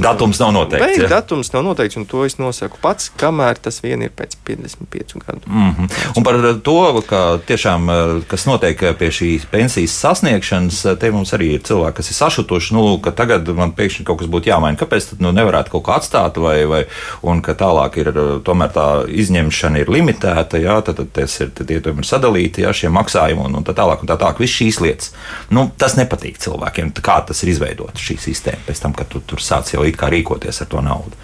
[0.00, 1.08] Datums nav noteikts, Beigu ja?
[1.08, 5.40] datums nav noteikts, un to es nosaku pats, kamēr tas vien ir pēc 55 gadu.
[5.46, 5.88] Mm -hmm.
[6.16, 11.32] Un par to, ka tiešām, eh, kas notiek pie šīs pensijas sasniegšanas, eh, te mums
[11.32, 14.78] arī ir cilvēki, kas ir sašutuši, nu, ka tagad man pēkšņi kaut kas būtu jāmaina.
[14.78, 16.84] Kāpēc tad nu, nevarētu kaut kā atstāt, vai, vai
[17.22, 21.50] un ka tālāk ir eh, tomēr tā izņemšana ir limitēta, jā, tad, tad tas ir,
[21.50, 24.38] tad tie tomēr ir sadalīti, jā, šie maksājumi un, un tā tālāk, un tā tālāk.
[24.38, 25.12] Viss šīs lietas.
[25.50, 29.38] Nu, tas nepatīk cilvēkiem, kā tas ir izveidots, šī sistēma, pēc tam, kad tu tur
[29.38, 31.16] sāc jau it kā rīkoties ar to naudu.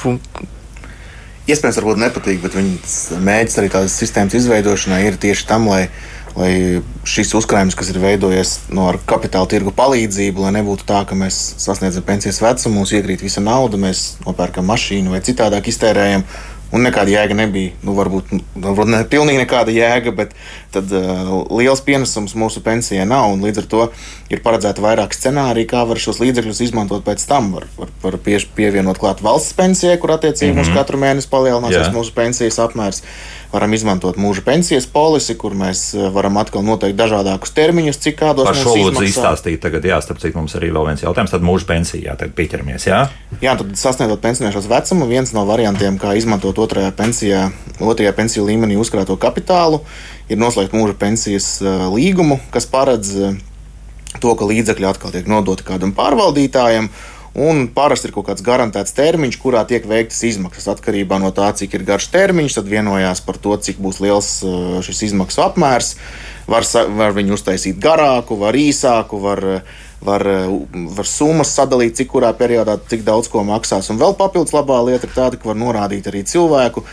[0.00, 0.18] Pu-
[1.44, 5.82] Iespējams, varbūt nepatīk, bet viņas mēģinās arī tādas sistēmas izveidošanai ir tieši tam, lai,
[6.38, 11.18] lai šis uzkrājums, kas ir veidojies no ar kapitāla tirgu palīdzību, lai nebūtu tā, ka
[11.20, 16.24] mēs sasniedzam pensijas vecumu, mums iekrīt visa nauda, mēs nopērkam mašīnu vai citādāk iztērējam.
[16.74, 17.74] Un nekāda jēga nebija.
[17.86, 20.34] Nu, varbūt, varbūt ne pilnīgi nekāda jēga, bet
[20.74, 23.36] tad uh, liels pienesums mūsu pensijai nav.
[23.42, 23.84] Līdz ar to
[24.32, 27.52] ir paredzēta vairāk scenāriju, kā var šos līdzekļus izmantot pēc tam.
[27.54, 30.66] Var, var, var pie, pievienot klāt valsts pensijai, kur attiecīgi mm -hmm.
[30.66, 33.04] mums katru mēnesi palielināsies mūsu pensijas apmērs
[33.54, 38.48] varam izmantot mūža pensijas polisi, kur mēs eh, varam atkal noteikt dažādākus termiņus, cik kādos
[38.48, 39.60] Par šo lūdzu izstāstīt.
[39.62, 41.34] Tagad, jā, starp citu, mums arī vēl viens jautājums.
[41.34, 42.88] Tad mūža pensijā tad pieķeramies.
[42.90, 43.04] Jā,
[43.44, 47.46] jā tad sasniedzot pensionēšanas vecumu, viens no variantiem, kā izmantot otrajā pensijā,
[47.78, 49.84] otrajā pensiju līmenī uzkrāto kapitālu,
[50.28, 53.42] ir noslēgt mūža pensijas eh, līgumu, kas paredz eh,
[54.18, 56.90] to, ka līdzekļi atkal tiek nodoti kādam pārvaldītājam
[57.34, 60.68] Un parasti ir kaut kāds garantēts termiņš, kurā tiek veiktas izmaksas.
[60.76, 64.76] Atkarībā no tā, cik ir garš termiņš, tad vienojās par to, cik būs liels uh,
[64.86, 65.96] šis izmaksu apmērs.
[66.46, 69.42] Var, var viņu uztaisīt garāku, var īsāku, var,
[70.04, 70.24] var,
[70.94, 73.90] var summas sadalīt, cik kurā periodā cik daudz ko maksās.
[73.90, 76.84] Un vēl papildus labā lieta ir tāda, ka var norādīt arī cilvēku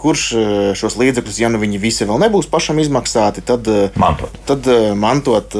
[0.00, 4.38] kurš eh, šos līdzekļus, ja nu viņi visi vēl nebūs pašam izmaksāti, tad eh, mantot,
[4.48, 5.56] tad eh, mantot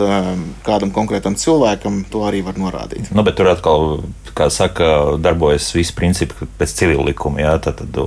[0.67, 3.11] kādam konkrētam cilvēkam, to arī var norādīt.
[3.15, 3.89] Nu, tur atkal,
[4.37, 7.43] kā saka, darbojas visi principi pēc civila likuma.
[7.45, 8.01] Jā, tad, tad,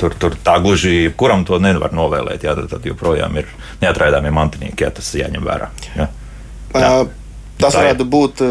[0.00, 2.46] tur, tur tā gluži kuram to nevar novēlēt.
[2.46, 3.50] Jā, tad, tad joprojām ir
[3.82, 5.72] neatraidāmie mantinieki, jā, tas jāņem vērā.
[5.96, 6.10] Jā.
[6.76, 6.92] Jā.
[7.00, 7.27] Uh,
[7.58, 8.10] Tas tā varētu ir.
[8.12, 8.42] būt.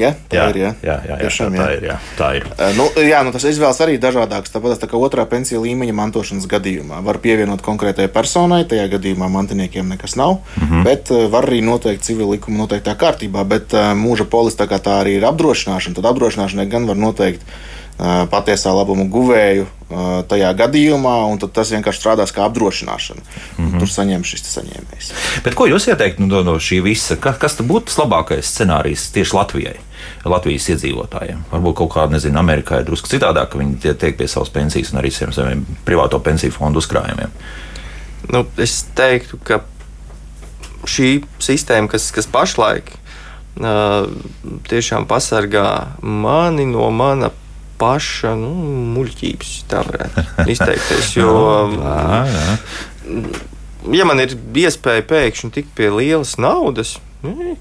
[0.00, 0.56] Ja, tā jā, ir.
[0.56, 1.66] Jā, jā, jā, jā, Tiešām, tā, jā.
[1.66, 2.46] Tā ir, jā, tā ir.
[2.78, 4.54] Nu, jā, nu, tas izvēles arī dažādākas.
[4.54, 9.92] Tāpat tā kā otrā pensija līmeņa mantošanas gadījumā var pievienot konkrētajai personai, tajā gadījumā mantiniekiem
[9.94, 10.88] nekas nav, mm -hmm.
[10.88, 13.44] bet var arī noteikt civil likuma noteiktā kārtībā.
[13.44, 17.42] Bet mūža polis tā kā tā arī ir apdrošināšana, tad apdrošināšanai gan var noteikt
[17.98, 19.66] patiesā labuma guvēju
[20.28, 23.20] tajā gadījumā, un tas vienkārši strādās kā apdrošināšana.
[23.58, 23.78] Mm -hmm.
[23.78, 25.12] Tur saņem šis saņēmējs.
[25.44, 27.16] Bet ko jūs ieteiktu no, no šī visa?
[27.16, 29.76] Kas, kas būtu tas labākais scenārijs tieši Latvijai?
[30.24, 31.44] Latvijas iedzīvotājiem.
[31.52, 34.98] Varbūt kaut kāda, nezinu, Amerikā ir drusku citādāk, ka viņi tiek pie savas pensijas un
[34.98, 37.30] arī saviem, saviem privāto pensiju fondu uzkrājumiem.
[38.32, 39.60] Nu, es teiktu, ka
[40.88, 42.90] šī sistēma, kas, kas pašlaik
[43.60, 44.08] uh,
[44.68, 47.30] tiešām pasargā mani no mana
[47.80, 48.52] paša nu,
[48.94, 51.12] muļķības, tā varētu izteikties.
[51.18, 51.34] Jo,
[51.74, 52.58] jā, jā.
[53.98, 57.56] ja man ir iespēja pēkšņi tikt pie lielas naudas, nu,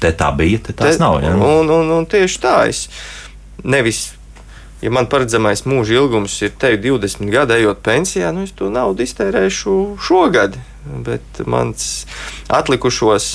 [0.00, 1.20] te tā bija, te tās te, nav.
[1.24, 1.34] Ja?
[1.36, 2.88] Un, un, un tieši tā, es
[3.64, 4.10] nevis.
[4.80, 9.04] Ja man paredzamais mūža ilgums ir te 20 gadi, ejot pensijā, nu es to naudu
[9.04, 10.56] iztērēšu šogad.
[11.04, 12.06] Bet mans
[12.48, 13.34] atlikušos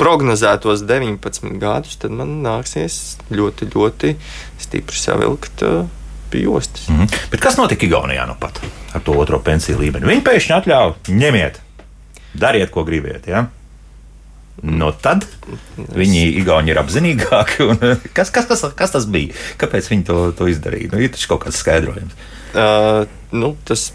[0.00, 4.14] prognozētos 19 gadus, tad man nāksies ļoti, ļoti
[4.60, 5.64] stipri savilkt
[6.30, 6.88] pie jostas.
[6.88, 7.30] Mm -hmm.
[7.30, 8.60] Bet kas notika Igaunijā nu pat
[8.94, 10.06] ar to otro pensiju līmeni?
[10.06, 11.60] Viņi pēkšņi atļāva, ņemiet,
[12.34, 13.26] dariet, ko gribiet.
[13.26, 13.46] Ja?
[14.62, 15.26] No tad
[15.76, 17.68] viņi Igauni ir apzinīgāki.
[18.16, 19.34] Kas, kas, kas, kas tas bija?
[19.58, 20.92] Kāpēc viņi to, to izdarīja?
[20.92, 22.12] Nu, ir taču kaut kāds skaidrojums.
[22.50, 23.92] Uh, nu, tas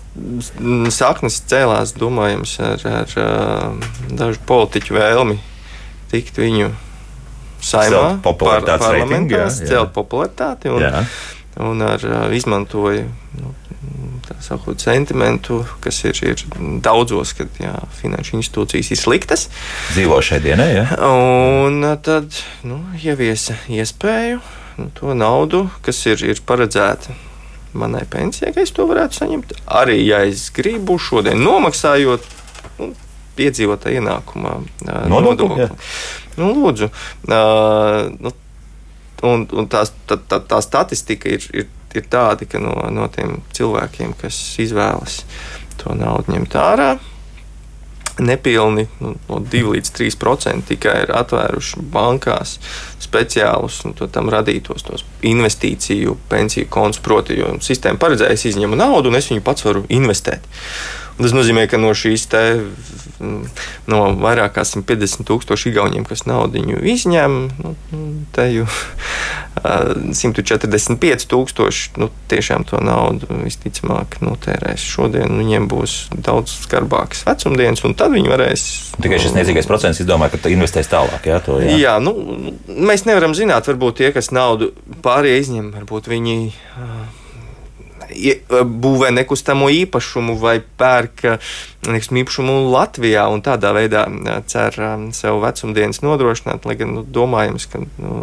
[0.89, 5.37] saknes cēlās, domājams, ar, ar uh, dažu politiķu vēlmi
[6.15, 6.71] tikt viņu
[7.65, 11.05] saimā, par, parlamentā, celt popularitāti un, jā.
[11.65, 13.05] un ar, izmantoja
[13.39, 13.53] nu,
[14.45, 16.43] sakot, sentimentu, kas ir, ir
[16.83, 19.47] daudzos, kad jā, finanšu institūcijas ir sliktas.
[19.93, 20.85] Dzīvo šai dienai, ja?
[21.07, 24.41] Un tad nu, ieviesa iespēju
[24.81, 27.15] nu, to naudu, kas ir, ir paredzēta
[27.75, 29.55] manai pensijai, ka es to varētu saņemt.
[29.81, 32.34] Arī, ja es gribu šodien nomaksājot
[33.37, 34.55] piedzīvotā ienākumā
[35.11, 35.69] nodokli.
[36.35, 38.31] Nu, lūdzu, uh, nu,
[39.23, 43.39] un, un tās, tā, tā, tā statistika ir, ir, ir tāda, ka no, no tiem
[43.55, 45.21] cilvēkiem, kas izvēlas
[45.79, 46.95] to naudu ņemt ārā,
[48.19, 52.57] nepilni nu, no 2 līdz 3% tikai ir atvēruši bankās
[53.03, 54.85] speciālus nu, tam radītos
[55.25, 57.01] investīciju, pensiju kontus.
[57.05, 60.47] Proti, jo sistēma paredzēja, es izņemu naudu un es viņu pats varu investēt.
[61.15, 62.43] Tas nozīmē, ka no šīs te,
[63.23, 63.45] mm,
[63.91, 67.75] no vairāk kā 150 tūkstošu igauniem, kas naudu izņem, nu,
[68.35, 68.67] te jau
[69.55, 75.31] 145 tūkstoši nu, tiešām to naudu visticamāk notērēs šodien.
[75.39, 78.65] Viņiem būs daudz skarbākas vecumdienas, un tad viņi varēs.
[78.99, 81.25] Tikai šis niecīgais procents izdomā, ka investēs tālāk.
[81.31, 81.79] Jā, to, jā.
[81.79, 82.13] jā nu,
[82.67, 84.73] mēs nevaram zināt, varbūt tie, kas naudu
[85.05, 86.37] pārējie izņem, varbūt viņi.
[88.09, 91.25] Uh, būvē nekustamo īpašumu vai pērk
[91.91, 94.05] nekustamo īpašumu Latvijā un tādā veidā
[94.49, 94.77] cer
[95.15, 98.21] sev vecumdienas nodrošināt, lai gan nu, domājams, ka nu,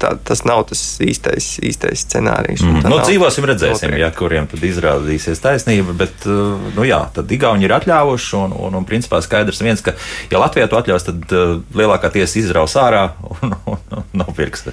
[0.00, 2.64] tā, tas nav tas īstais, īstais scenārijs.
[2.64, 2.86] Mm.
[2.90, 8.36] Nu, dzīvosim, redzēsim, ja, kuriem tad izrādīsies taisnība, bet nu, jā, tad Igauni ir atļāvuši
[8.40, 9.96] un, un, un principā skaidrs viens, ka
[10.32, 14.68] ja Latvijā to atļaus, tad uh, lielākā tiesa izraus ārā un, un, un nopirks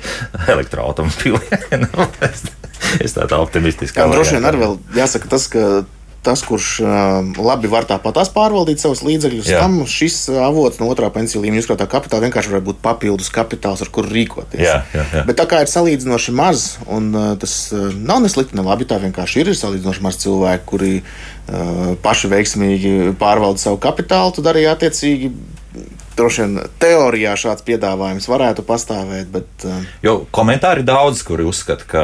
[0.48, 1.42] elektroautomobīlu.
[3.06, 4.00] es tā tā optimistiski.
[4.00, 5.66] Jā, droši vien arī vēl jāsaka tas, ka
[6.22, 6.90] tas, kurš uh,
[7.42, 9.62] labi var tāpat pārvaldīt savus līdzekļus, Jā.
[9.64, 13.90] tam šis avots no otrā pensiju līmeņa uzkrātā kapitāla vienkārši var būt papildus kapitāls, ar
[13.94, 14.62] kuru rīkoties.
[14.62, 15.24] Jā, jā, jā.
[15.26, 19.02] Bet tā kā ir salīdzinoši maz, un uh, tas uh, nav neslikti, ne labi, tā
[19.02, 24.68] vienkārši ir, ir salīdzinoši maz cilvēku, kuri uh, paši veiksmīgi pārvalda savu kapitālu, tad arī
[24.70, 25.34] attiecīgi
[26.17, 29.30] droši vien teorijā šāds piedāvājums varētu pastāvēt.
[29.34, 29.86] Bet, uh...
[30.04, 32.04] Jo komentāri daudz, kuri uzskata, ka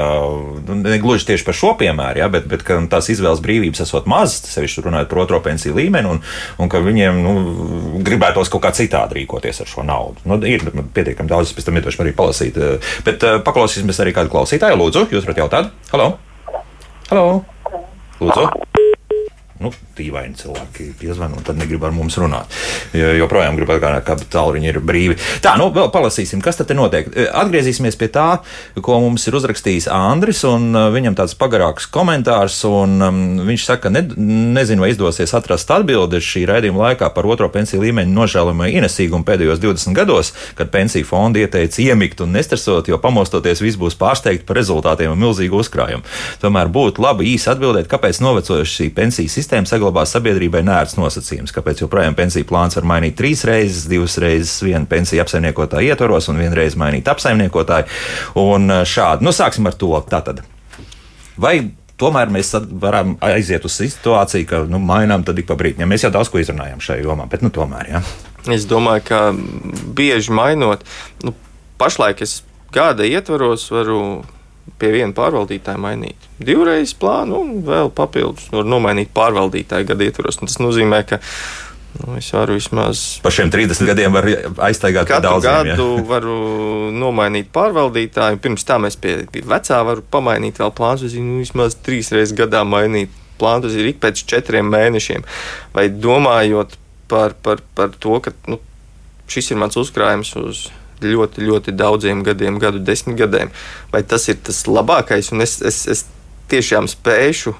[0.67, 4.09] nu, ne gluži tieši par šo piemēru, ja, bet, bet ka tās izvēles brīvības esot
[4.09, 6.21] mazas, sevišķi runājot par otro pensiju līmeni, un,
[6.61, 7.35] un ka viņiem nu,
[8.07, 10.23] gribētos kaut kā citādi rīkoties ar šo naudu.
[10.29, 10.65] Nu, ir
[10.95, 12.57] pietiekami daudz, pēc tam iedošu arī palasīt.
[12.61, 14.79] Uh, bet uh, paklausīsimies arī kādu klausītāju.
[14.79, 15.75] Lūdzu, jūs varat jautāt?
[15.93, 16.15] Halo!
[17.11, 17.27] Halo!
[18.21, 18.76] Lūdzu!
[19.63, 22.53] Nu, dīvaini cilvēki piezvanīja, un tad negrib ar mums runāt.
[22.95, 25.17] Jo, joprojām grib atgādināt, ka tālruņi ir brīvi.
[25.43, 27.09] Tā, nu, vēl palasīsim, kas tad notiek.
[27.09, 28.27] E, atgriezīsimies pie tā,
[28.85, 33.91] ko mums ir uzrakstījis Andris, un e, viņam tāds pagarāks komentārs, un um, viņš saka,
[33.93, 34.03] ne,
[34.57, 39.63] nezinu, vai izdosies atrast atbildi šī raidījuma laikā par otro pensiju līmeņu nožēlojamo ienesīgumu pēdējos
[39.63, 44.61] 20 gados, kad pensiju fondi ieteica iemigt un nestresot, jo pamostoties viss būs pārsteigti par
[44.61, 46.05] rezultātiem un milzīgu uzkrājumu.
[46.43, 51.53] Tomēr būtu labi īsi atbildēt, kāpēc novecojuši šī pensiju sistēma sistēma saglabā sabiedrībai nērts nosacījums,
[51.55, 56.41] kāpēc joprojām pensiju plāns var mainīt trīs reizes, divas reizes vienu pensiju apsaimniekotāju ietvaros un
[56.41, 57.87] vienu reizi mainīt apsaimniekotāju.
[58.43, 59.93] Un eh, šādi, nu sāksim ar to.
[60.11, 60.43] Tātad.
[61.39, 65.85] Vai tomēr mēs varam aiziet uz situāciju, ka nu, mainām tad ik pa brīdim.
[65.85, 67.93] Ja mēs jau daudz ko izrunājam šajā jomā, bet nu, tomēr.
[67.95, 68.03] Ja.
[68.51, 69.21] Es domāju, ka
[69.95, 70.83] bieži mainot,
[71.23, 71.33] nu,
[71.79, 72.41] pašlaik es
[72.75, 74.01] gada ietvaros varu
[74.79, 76.27] pie viena pārvaldītāja mainīt.
[76.43, 80.39] Divreiz plānu un vēl papildus var nomainīt pārvaldītāju gadu ietvaros.
[80.41, 81.19] Tas nozīmē, ka
[82.01, 83.03] nu, es varu vismaz.
[83.25, 84.27] Par šiem 30 gadiem var
[84.69, 85.87] aiztaigāt katru daudziem, gadu.
[85.97, 86.07] Ja?
[86.11, 86.37] varu
[86.95, 88.41] nomainīt pārvaldītāju.
[88.43, 91.07] Pirms tam es pie vecā varu pamainīt vēl plānus.
[91.13, 93.77] Zinu, vismaz trīs reizes gadā mainīt plānus.
[93.77, 95.25] Ir ik pēc četriem mēnešiem.
[95.75, 96.77] Vai domājot
[97.07, 98.59] par, par, par to, ka nu,
[99.31, 100.67] šis ir mans uzkrājums uz
[101.03, 103.53] ļoti, ļoti daudziem gadiem, gadu desmitgadēm.
[103.93, 106.05] Vai tas ir tas labākais, un es, es, es
[106.51, 107.55] tiešām spēšu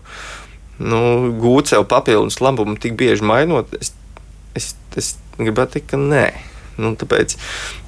[0.80, 1.02] nu,
[1.41, 3.73] gūt sev papildus labumu tik bieži mainot?
[3.82, 3.93] Es,
[4.58, 6.28] es, es gribētu teikt, ka nē.
[6.78, 7.34] Nu, tāpēc,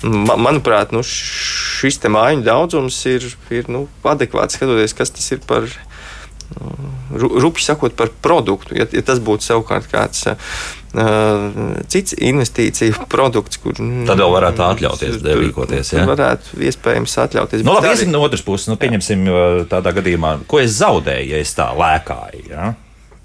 [0.02, 5.70] man, manuprāt, nu, šis mājiņu daudzums ir, ir nu, adekvāts skatoties, kas tas ir par
[7.14, 8.74] rupji sakot, par produktu.
[8.80, 10.58] Ja, ja tas būtu savukārt kāds uh,
[11.90, 13.78] cits investīciju produkts, kur.
[14.10, 15.94] Tad jau varētu atļauties rīkoties.
[15.96, 16.06] Ja?
[16.10, 17.66] Varētu iespējams atļauties.
[17.68, 18.70] Nu, labi, iesim no otras puses.
[18.72, 19.26] Nu, pieņemsim
[19.72, 22.46] tādā gadījumā, ko es zaudēju, ja es tā lēkāju.
[22.50, 22.74] Ja?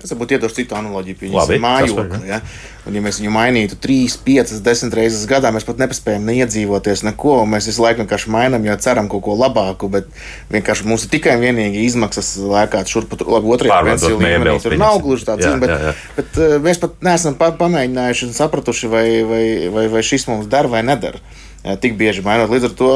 [0.05, 2.19] Es varbūt iedošu citu analoģiju, pieņemsim mājokli.
[2.29, 2.43] Ja?
[2.85, 7.39] Un, ja mēs viņu mainītu 3, 5, 10 reizes gadā, mēs pat nespējam neiedzīvoties neko.
[7.49, 10.11] Mēs visu laiku vienkārši mainām, jo ceram kaut ko labāku, bet
[10.53, 14.59] vienkārši mums ir tikai un vienīgi izmaksas lēkāt šurp tur, labi, otrajā pensiju līmenī.
[14.67, 15.97] Tur nav gluži tā cīņa, bet, jā, jā.
[16.21, 20.53] bet uh, mēs pat neesam pa pamēģinājuši un sapratuši, vai, vai, vai, vai šis mums
[20.53, 21.17] der vai neder.
[21.65, 22.53] Tik bieži mainot.
[22.53, 22.95] Līdz ar to,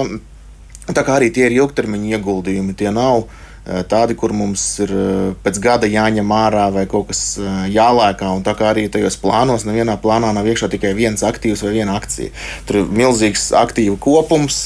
[0.92, 3.46] tā kā arī tie ir ilgtermiņa ieguldījumi, tie nav Eh,
[3.88, 8.30] tādi, kur mums ir eh, pēc gada jāņem ārā vai kaut kas eh, jālēkā.
[8.38, 11.98] Un tā kā arī tajos plānos, nevienā plānā nav iekšā tikai viens aktīvs vai viena
[12.00, 12.32] akcija.
[12.68, 14.62] Tur ir milzīgs aktīvu kopums,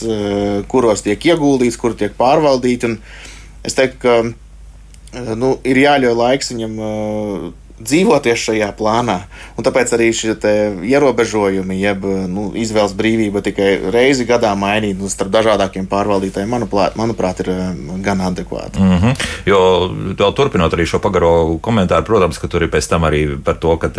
[0.71, 2.95] kuros tiek ieguldīts, kur tiek pārvaldīti.
[3.67, 6.79] Es teiktu, ka nu, ir jāļauj laiks viņam
[7.83, 9.19] dzīvoties šajā plānā.
[9.59, 10.35] Un tāpēc arī šie
[10.89, 17.43] ierobežojumi, jeb nu, izvēles brīvība tikai reizi gadā mainīt nu, starp dažādākiem pārvaldītājiem, manuprāt, manuprāt
[17.45, 17.63] ir eh,
[18.05, 18.81] gan adekvāti.
[18.81, 19.27] Mm -hmm.
[19.47, 19.61] Jo
[20.19, 23.77] vēl turpinot arī šo pagaro komentāru, protams, ka tur ir pēc tam arī par to,
[23.77, 23.91] ka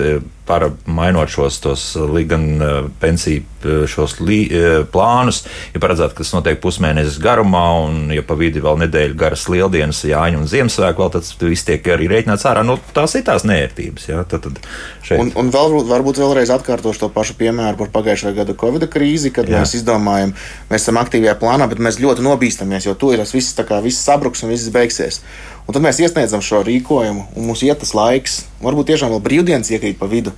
[0.46, 4.50] par mainot šos tos gan eh, pensiju eh, šos lī,
[4.92, 9.48] plānus, ir paredzēts, ka tas notiek pusmēnesis garumā, un ja pa vidi vēl nedēļa garas
[9.50, 12.64] lieldienas, Jāņa un Ziemassvētku, vēl tas viss tiek arī rēķināts ārā.
[12.64, 14.08] Nu, tās ir tās nē vērtības.
[14.10, 14.24] Ja?
[14.24, 14.60] Tad, tad
[15.04, 15.20] šeit...
[15.20, 19.50] un, un vēl, varbūt vēlreiz atkārtošu to pašu piemēru par pagājušā gada Covid krīzi, kad
[19.50, 19.62] Jā.
[19.62, 20.34] mēs izdomājam,
[20.70, 24.44] mēs esam aktīvajā plānā, bet mēs ļoti nobīstamies, jo tur tas viss, kā, viss sabruks
[24.44, 25.22] un viss beigsies.
[25.68, 29.72] Un tad mēs iesniedzam šo rīkojumu, un mums iet tas laiks, varbūt tiešām vēl brīvdienas
[29.74, 30.34] iekrīt pa vidu.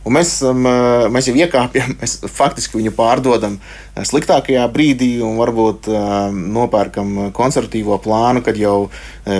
[0.00, 0.64] Un mēs, esam,
[1.12, 3.58] mēs jau iekāpjam, mēs faktiski viņu pārdodam
[4.00, 5.90] sliktākajā brīdī, un varbūt
[6.32, 8.88] nopērkam konservatīvo plānu, kad jau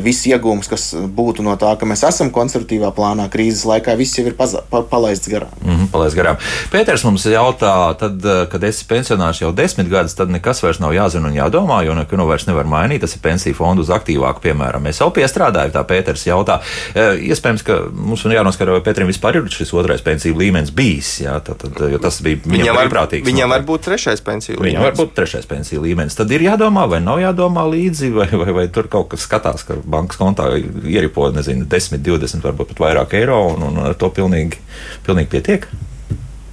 [0.04, 4.26] viss iegūms, kas būtu no tā, ka mēs esam konservatīvā plānā krīzes laikā, viss jau
[4.28, 5.54] ir paza, pa, palaists garām.
[5.62, 6.36] Mm -hmm, palaists garām.
[6.72, 8.20] Pēters mums jautā, tad,
[8.52, 12.16] kad esi pensionārs jau desmit gadus, tad nekas vairs nav jāzina un jādomā, jo neko
[12.16, 13.00] nu vairs nevar mainīt.
[13.00, 14.86] Tas ir pensiju fondu uz aktīvāku, piemēram.
[14.86, 16.61] Es jau piestrādāju, tā Pēters jautā.
[16.94, 21.11] Iespējams, ka mums ir jānoskaro, vai Pēterim vispār ir šis otrais pensiju līmenis līmenis bijis.
[21.22, 23.26] Jā, tad, tad, tas bija viņam, Viņam var, brīvprātīgs.
[23.30, 24.84] viņam var būt trešais pensiju Viņam līmenis.
[24.90, 26.18] var būt trešais pensiju līmenis.
[26.18, 29.78] Tad ir jādomā, vai nav jādomā līdzi, vai, vai, vai tur kaut kas skatās, ka
[29.84, 34.59] bankas kontā ieripo, nezinu, 10, 20, varbūt pat vairāk eiro, un, un ar to pilnīgi,
[35.07, 35.70] pilnīgi pietiek.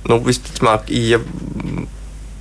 [0.07, 1.17] Nu, visticamāk, ja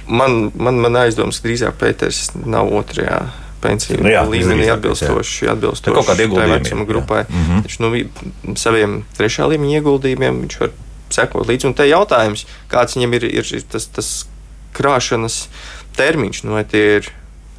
[0.07, 3.25] man, man, man aizdomas, ka drīzāk Pēters nav otrajā
[3.65, 6.89] pensiju Nu jā, līmenī atbilstoši, atbilstoši kaut ieguldījumi vecuma ir, jā.
[6.93, 7.23] grupai.
[7.31, 7.63] Mhm.
[7.67, 10.75] Taču, nu, vi- saviem trešā līmeņa ieguldījumiem viņš var
[11.15, 11.71] sekot līdzi.
[11.71, 14.11] Un te jautājums, kāds viņam ir, ir, ir tas, tas
[14.77, 15.47] krāšanas
[15.97, 17.11] termiņš, nu, vai tie ir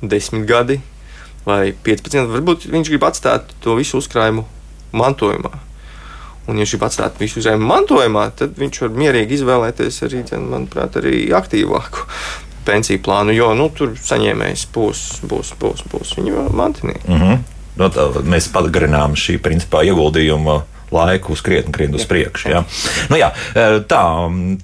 [0.01, 0.81] desmit gadi
[1.47, 4.43] vai 15, varbūt viņš grib atstāt to visu uzkrājumu
[4.97, 5.53] mantojumā.
[6.47, 10.99] Un, ja viņš grib atstāt visu zemi mantojumā, tad viņš var mierīgi izvēlēties arī, manuprāt,
[10.99, 12.07] arī aktīvāku
[12.67, 17.07] pensiju plānu, jo nu, tur saņēmējs būs, būs, būs, būs viņa mantinieks.
[17.07, 17.43] Mm -hmm.
[17.79, 20.61] no, tā, mēs pagarinām šī principā ieguldījuma
[20.93, 22.49] laiku uz krietni, krietni uz priekšu.
[22.51, 22.61] Jā.
[23.11, 23.31] Nu, jā,
[23.89, 24.01] tā,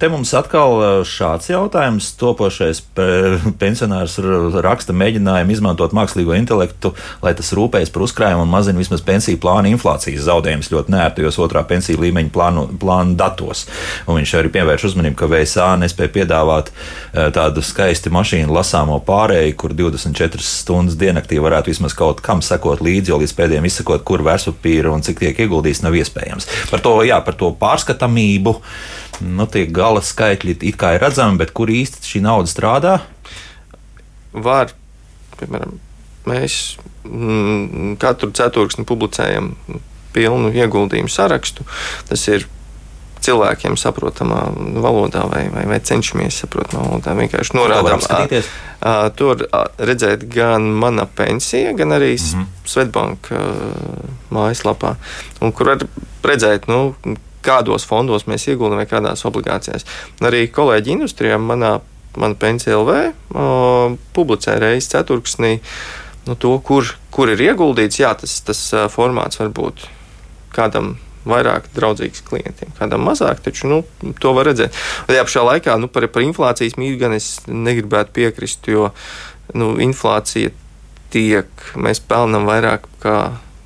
[0.00, 2.12] te mums atkal šāds jautājums.
[2.20, 4.16] Topošais pe- pensionārs
[4.64, 6.94] raksta mēģinājumu izmantot mākslīgo intelektu,
[7.24, 11.64] lai tas rūpējas par uzkrājumu un mazina vismaz pensiju plāna inflācijas zaudējumus ļoti nērtajos otrā
[11.68, 13.66] pensiju līmeņa plānu, plānu datos.
[14.08, 16.72] Un viņš arī pievērš uzmanību, ka VSA nespēja piedāvāt
[17.36, 23.12] tādu skaistu mašīnu lasāmo pārēju, kur 24 stundas diennaktī varētu vismaz kaut kam sekot līdzi,
[23.12, 26.13] jo līdz pēdējiem izsakot, kur vērtspapīra un cik tiek ieguldīts, nav iespējams.
[26.70, 28.56] Par to, jā, par to pārskatāmību.
[29.24, 32.94] Nu, tie gala skaitļi it kā ir redzami, bet kur īsti šī nauda strādā?
[34.34, 34.72] Var,
[35.38, 35.76] piemēram,
[36.26, 36.60] mēs
[37.06, 39.52] mm, katru ceturksni publicējam
[40.14, 41.66] pilnu ieguldījumu sarakstu.
[42.08, 42.46] Tas ir
[43.24, 44.40] cilvēkiem saprotamā
[44.84, 47.16] valodā, vai, vai, vai cenšamies saprotamā valodā.
[47.18, 48.48] Vienkārši norādām, varam skatīties?
[48.80, 49.46] ā, ā, tur
[49.78, 52.46] redzēt gan mana pensija, gan arī mm -hmm.
[52.64, 53.40] Svetbanka
[54.30, 54.94] mājaslapā,
[55.40, 55.86] un kur var
[56.22, 56.94] redzēt, nu,
[57.44, 59.84] kādos fondos mēs ieguldām vai kādās obligācijās.
[60.20, 61.80] Un arī kolēģi industrijā manā,
[62.16, 62.90] mana pensija LV
[63.34, 65.58] o, publicē reizes ceturksnī
[66.26, 68.00] nu, to, kur, kur ir ieguldīts.
[68.00, 68.60] Jā, tas, tas
[68.94, 69.88] formāts var būt
[70.54, 70.96] kādam
[71.28, 73.80] vairāk draudzīgs klientiem, kādam mazāk, taču nu,
[74.20, 74.76] to var redzēt.
[75.08, 78.90] Tajā pašā laikā nu, par, par inflācijas mītu gan es negribētu piekrist, jo
[79.56, 80.52] nu, inflācija
[81.14, 81.48] tiek,
[81.78, 83.18] mēs pelnām vairāk kā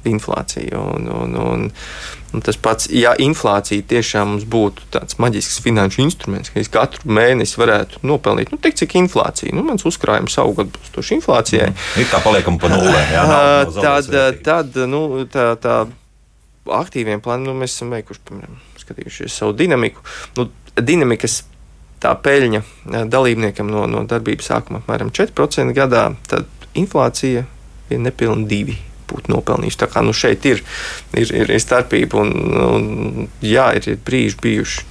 [0.08, 0.78] inflācija.
[0.78, 1.70] Un, un, un,
[2.32, 7.10] un tas pats, ja inflācija tiešām mums būtu tāds maģisks finanšu instruments, ka es katru
[7.18, 11.70] mēnesi varētu nopelnīt, nu, tik cik inflācija, nu, mans uzkrājums aug atbilstoši inflācijai.
[12.00, 13.00] Ir kā paliekam pa nulē.
[13.14, 15.02] Jā, nav, nav tad, tad nu,
[15.32, 15.80] tā, tā
[16.76, 20.04] aktīviem plāniem nu, mēs esam veikuši, piemēram, skatījušies savu dinamiku.
[20.38, 20.48] Nu,
[20.78, 21.42] dinamikas
[22.02, 22.62] tā peļņa
[23.10, 27.46] dalībniekam no, no darbības sākuma apmēram 4% gadā, tad inflācija
[27.90, 28.84] ir nepilni 2%.
[29.08, 29.78] Būtu nopelnījuši.
[29.80, 30.58] Tā kā nu, šeit ir,
[31.16, 34.82] ir, ir, ir starpība, un, un jā, ir, ir brīži bijuši.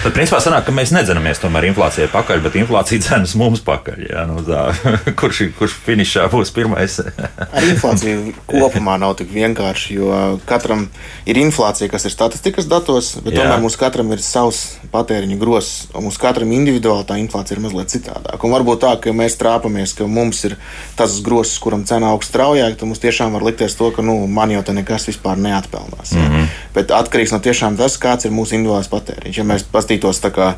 [0.00, 4.04] Tad, principā, sanāk, ka mēs nedzinamies tomēr inflācijai pakaļ, bet inflācija dzenas mums pakaļ.
[4.10, 4.70] Jā, nu, tā,
[5.20, 6.98] kurš, kurš finišā būs pirmais?
[7.56, 10.86] Ar inflāciju kopumā nav tik vienkārši, jo katram
[11.28, 13.44] ir inflācija, kas ir statistikas datos, bet Jā.
[13.44, 14.62] tomēr mums katram ir savs
[14.92, 18.40] patēriņa grozs, un mums katram individuāli tā inflācija ir mazliet citādāka.
[18.46, 20.56] Un varbūt tā, ka mēs trāpamies, ka mums ir
[20.98, 24.52] tas grozs, kuram cena augsts straujāk, tad mums tiešām var likties to, ka nu, man
[24.54, 26.14] jau te nekas vispār neatpelnās.
[26.14, 26.48] Mm -hmm.
[26.74, 29.29] Bet atkarīgs no tiešām tas, kāds ir mūsu individuālais patēriņš.
[29.36, 30.48] Ja mēs paskatītos tā kā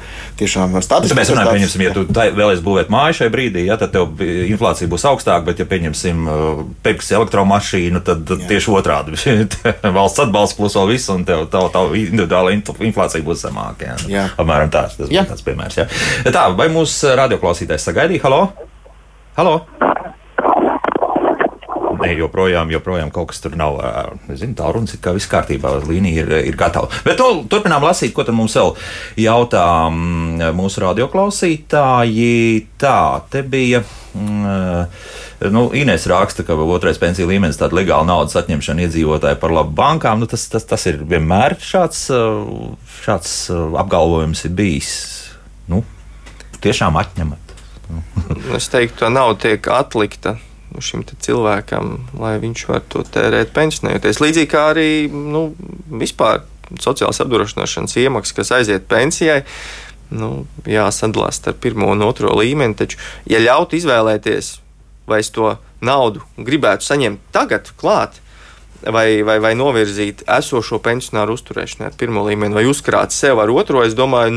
[0.41, 3.93] tiešām Tad statistikas mēs runājam, pieņemsim, ja tu vēlēsies būvēt māju šai brīdī, ja, tad
[3.95, 9.19] tev inflācija būs augstāka, bet, ja pieņemsim, uh, pērksi elektromašīnu, tad, tad tieši otrādi
[9.99, 11.63] valsts atbalsts plus vēl viss, un tev tā,
[12.03, 13.93] individuāla inf- inflācija būs zemāka.
[13.93, 13.97] Jā.
[14.13, 14.27] Jā.
[14.41, 15.27] Apmēram tāds, tas Jā.
[15.29, 15.81] tāds piemērs.
[15.83, 15.89] Jā.
[16.33, 18.25] Tā, vai mūsu radioklausītājs sagaidīja?
[18.27, 18.45] Halo?
[19.37, 19.57] Halo?
[22.03, 23.79] Nē, joprojām, joprojām kaut kas tur nav.
[23.79, 23.91] ā,
[24.35, 26.91] Zinu, tā runas ir kā viss kārtībā, līnija ir, ir gatava.
[27.07, 28.75] Bet nu, turpinām lasīt, ko tad mums vēl
[29.23, 32.33] jautā mm, mūsu radioklausītāji.
[32.83, 32.97] Tā,
[33.31, 33.85] te bija.
[34.13, 34.89] Mm,
[35.51, 40.21] Nu, Inês raksta, ka otrais pensiju līmenis tāda legāla naudas atņemšana iedzīvotāji par labu bankām.
[40.23, 42.05] Nu, tas, tas, tas ir vienmēr šāds,
[43.03, 44.93] šāds apgalvojums ir bijis.
[45.67, 45.83] Nu,
[46.63, 47.57] tiešām atņemat.
[48.55, 53.53] Es teiktu, tā nauda tiek atlikta nu, šim te cilvēkam, lai viņš varētu to tērēt
[53.57, 54.23] pensionējoties.
[54.23, 55.51] Līdzīgi kā arī nu,
[55.91, 56.45] vispār
[56.81, 59.43] sociālās apdrošināšanas iemaksas, kas aiziet pensijai.
[60.13, 62.77] Nu, jāsadalās starp pirmo un otro līmeni.
[62.77, 64.55] Taču, ja ļautu izvēlēties,
[65.09, 65.55] vai es to
[65.85, 68.21] naudu gribētu saņemt tagad, klāt,
[68.91, 73.85] vai, vai, vai novirzīt esošo pensionāru uzturēšanai ar pirmo līmeni, vai uzkrāt sev ar otro,
[73.87, 74.35] es domāju,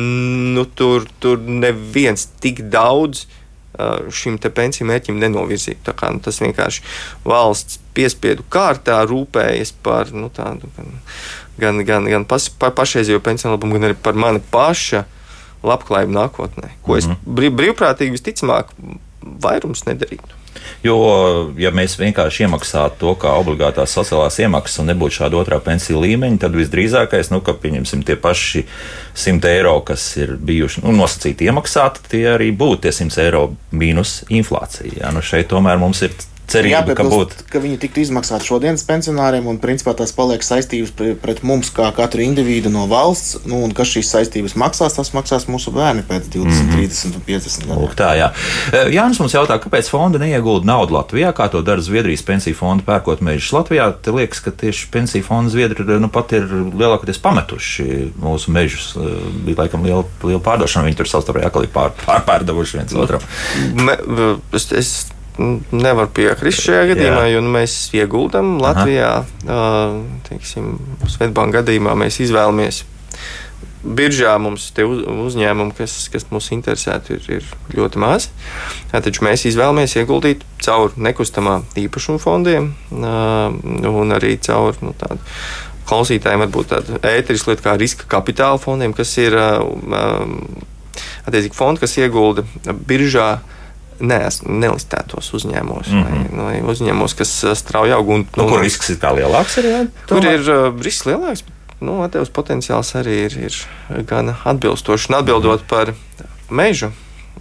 [0.55, 3.25] nu, tur, tur neviens tik daudz
[4.13, 5.81] šim pensiju mērķim nenovirzītu.
[5.87, 6.83] Tā kā, nu, tas vienkārši
[7.25, 10.93] valsts piespiedu kārtā rūpējas par nu, tādu gan,
[11.61, 15.05] gan, gan, gan pas, par pašreizējo pensiju labumu, gan arī par mani paša
[15.65, 17.37] labklājību nākotnē, ko es mhm.
[17.57, 18.73] brīvprātīgi visticamāk
[19.21, 20.44] vairums nedarītu.
[20.85, 20.97] Jo,
[21.57, 26.41] ja mēs vienkārši iemaksātu to kā obligātās sociālās iemaksas un nebūtu šāda otrā pensiju līmeņa,
[26.45, 28.65] tad visdrīzākais, nu, ka pieņemsim tie paši
[29.15, 34.21] 100 eiro, kas ir bijuši nu, nosacīti iemaksāti, tie arī būtu tie 100 eiro mīnus
[34.29, 35.01] inflācija.
[35.01, 36.13] Jā, nu šeit tomēr mums ir
[36.51, 37.33] cerību, ka, būt...
[37.51, 42.23] ka viņi tiktu izmaksāti šodienas pensionāriem, un principā tās paliek saistības pret, mums, kā katru
[42.25, 46.45] individu no valsts, nu, un kas šīs saistības maksās, tas maksās mūsu bērni pēc 20,
[46.45, 46.85] mm -hmm.
[46.85, 47.83] 30 un 50 gadiem.
[47.83, 48.31] Lūk, tā, jā.
[48.71, 52.83] E, Jānis mums jautā, kāpēc fonda neiegulda naudu Latvijā, kā to dara Zviedrijas pensiju fonda
[52.83, 53.91] pērkot mežus Latvijā.
[54.01, 58.95] Te liekas, ka tieši pensiju fonda Zviedri nu, pat ir lielākoties pametuši mūsu mežus.
[58.95, 63.21] E, bija laikam liela, liela pārdošana, viņi tur savstarpēji atkal ir pār, pārpārdevuši viens otram.
[63.75, 63.97] Me,
[64.53, 64.93] es, es
[65.37, 67.35] nevar piekrist šajā gadījumā, Jā.
[67.35, 69.11] jo nu, mēs ieguldam Latvijā.
[69.43, 70.75] Uh, teiksim,
[71.11, 72.83] Svetbānga gadījumā mēs izvēlamies.
[73.85, 78.29] Biržā mums ir uz, uzņēmumi, kas, kas mūs interesētu, ir, ir ļoti maz.
[78.93, 83.51] Taču mēs izvēlamies ieguldīt caur nekustamā īpašuma fondiem uh,
[83.91, 85.19] un arī caur nu, tādu
[85.85, 89.67] klausītājiem varbūt tādu ēterisku lietu kā riska kapitāla fondiem, kas ir uh,
[91.27, 92.47] attiecīgi fondi, kas iegulda
[92.89, 93.51] biržā uh,
[93.99, 96.39] neesmu nelistētos uzņēmumos, mm -hmm.
[96.43, 98.09] vai, vai uzņēmumos, kas uh, strauji aug.
[98.09, 99.57] Un, nu, kur risks ir tā lielāks?
[99.61, 101.45] Ir, jā, tur ir uh, risks lielāks.
[101.79, 105.09] Nu, Atevs potenciāls arī ir, ir gan atbilstošs.
[105.09, 105.69] Un atbildot mm -hmm.
[105.69, 105.93] par
[106.49, 106.91] mežu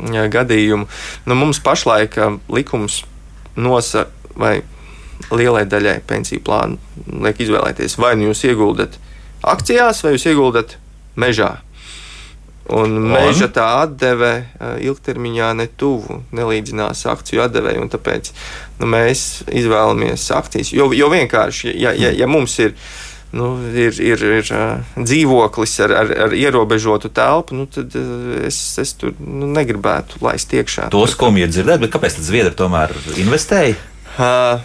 [0.00, 0.86] jā, gadījumu,
[1.26, 3.04] nu, mums pašlaik uh, likums
[3.56, 4.62] nosaka, vai
[5.30, 6.78] lielai daļai pensiju plānu
[7.24, 8.98] liek izvēlēties, vai nu jūs ieguldat
[9.42, 10.76] akcijās, vai jūs ieguldat
[11.16, 11.58] mežā.
[12.72, 14.46] Un meža tā atdeve
[14.80, 17.76] ilgtermiņā netuvu nelīdzinās akciju atdevei.
[17.92, 18.30] Tāpēc
[18.80, 20.72] nu, mēs izvēlamies akcijas.
[20.72, 22.72] Jo, jo vienkārši, ja, ja, ja mums ir,
[23.36, 24.52] nu, ir, ir, ir
[24.96, 27.92] dzīvoklis ar, ar, ar ierobežotu telpu, nu, tad
[28.48, 30.88] es, es tur nu, negribētu laist iekšā.
[30.94, 33.76] To skumji dzirdēt, bet kāpēc tad Zviedri tomēr investēja?
[34.14, 34.64] Uh,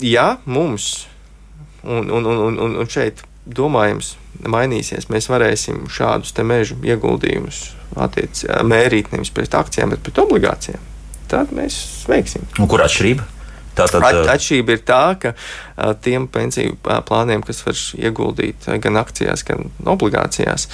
[0.00, 1.04] jā, mums.
[1.84, 4.14] Un, un, un, un, un šeit domājams
[4.46, 5.08] mainīsies.
[5.12, 7.64] Mēs varēsim šādus mežu ieguldījumus
[7.98, 10.86] attiec, mērīt nevis pret akcijiem, bet pret obligācijām.
[11.28, 12.46] Tad mēs veiksim.
[12.58, 13.26] Un kur atšķirība?
[13.78, 19.44] Tātad, At, atšķirība ir tā, ka a, tiem pensiju plāniem, kas var ieguldīt gan akcijās,
[19.46, 20.66] gan obligācijās,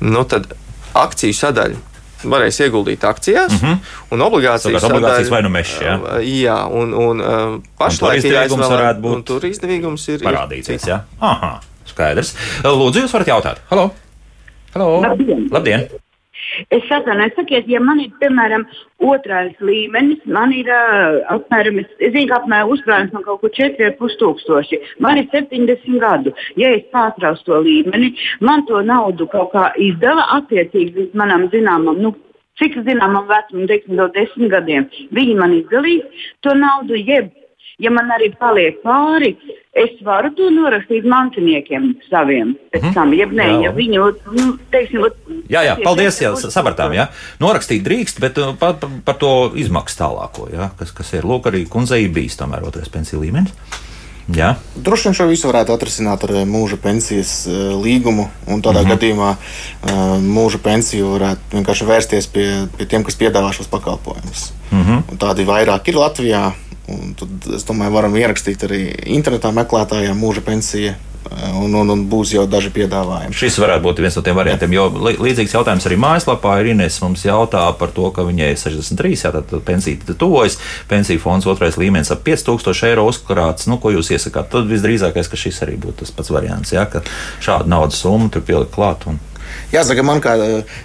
[0.00, 0.54] nu tad
[0.96, 1.84] akciju sadaļa
[2.26, 3.76] varēs ieguldīt akcijās, mm -hmm.
[4.10, 5.74] un obligācijas, sadaļa, obligācijas vai nu mežs.
[5.82, 7.22] Jā, jā un, un
[7.78, 10.82] pašlaik ir jāizvēlās, un tur izdevīgums ir parādīties.
[10.82, 11.60] Ir, jā, aha.
[11.94, 12.34] Skaidrs.
[12.64, 13.64] Lūdzu, jūs varat jautāt.
[13.72, 13.90] Halo!
[14.74, 14.92] Halo.
[15.06, 15.48] Labdien!
[15.54, 15.88] Labdien.
[16.70, 18.64] Es atvainojos, sakiet, ja man ir, piemēram,
[19.04, 24.16] otrais līmenis, man ir uh, apmēram, es zinu, ka apmēram uzkrājums man kaut ko 4,5
[24.22, 24.80] tūkstoši.
[25.04, 26.34] Man ir 70 gadu.
[26.60, 28.14] Ja es pārtraucu to līmeni,
[28.44, 32.14] man to naudu kaut kā izdeva attiecīgi manam zināmam, nu,
[32.58, 34.88] cik zināmam vecumam, teiksim, no 10 gadiem.
[35.14, 37.30] Viņi man izdalīs to naudu, jeb
[37.78, 39.32] ja man arī paliek pāri,
[39.78, 42.94] es varu to norakstīt mantiniekiem saviem pēc mm.
[42.96, 43.58] tam, jeb nē, jā.
[43.68, 45.06] ja viņu, nu, teiksim,
[45.48, 47.08] Jā, jā, paldies, jā, sapratām, jā.
[47.40, 51.48] Norakstīt drīkst, bet uh, par, par, par to izmaksu tālāko, jā, kas, kas ir, lūk,
[51.48, 53.54] arī kundzei bijis tomēr otrais pensiju līmenis.
[54.36, 54.50] Jā.
[54.76, 58.28] Droši vien šo visu varētu atrisināt ar uh, mūža pensijas uh, līgumu.
[58.44, 58.90] Tādā mm -hmm.
[58.92, 64.52] gadījumā uh, mūža pensiju varētu vienkārši vērsties pie, pie tiem, kas piedāvā šos pakalpojumus.
[64.70, 65.16] Mm -hmm.
[65.16, 66.52] Tādi vairāk ir Latvijā.
[66.88, 68.82] Un tad, es domāju, varam ierakstīt arī
[69.18, 70.96] internetā meklētājiem mūža pensija.
[71.28, 73.34] Un, un, un būs jau daži piedāvājumi.
[73.36, 74.72] Šis varētu būt viens no tiem variantiem.
[74.72, 76.96] Jo līdzīgs jautājums arī mājaslapā ir Inês.
[77.02, 80.56] Mums jautā par to, ka viņai ir 63, jā, tad pensija tuvojas.
[80.88, 83.68] Pensiju fonds otrais līmenis ap 5000 eiro uzkrāts.
[83.68, 84.48] Nu, ko jūs iesakāt?
[84.54, 86.72] Tad visdrīzākais, ka šis arī būtu tas pats variants.
[86.72, 87.04] Jā, ka
[87.44, 89.04] šādu naudas summu tur pielikt klāt.
[89.10, 89.20] Un...
[89.72, 90.34] Jāsaka, man, kā,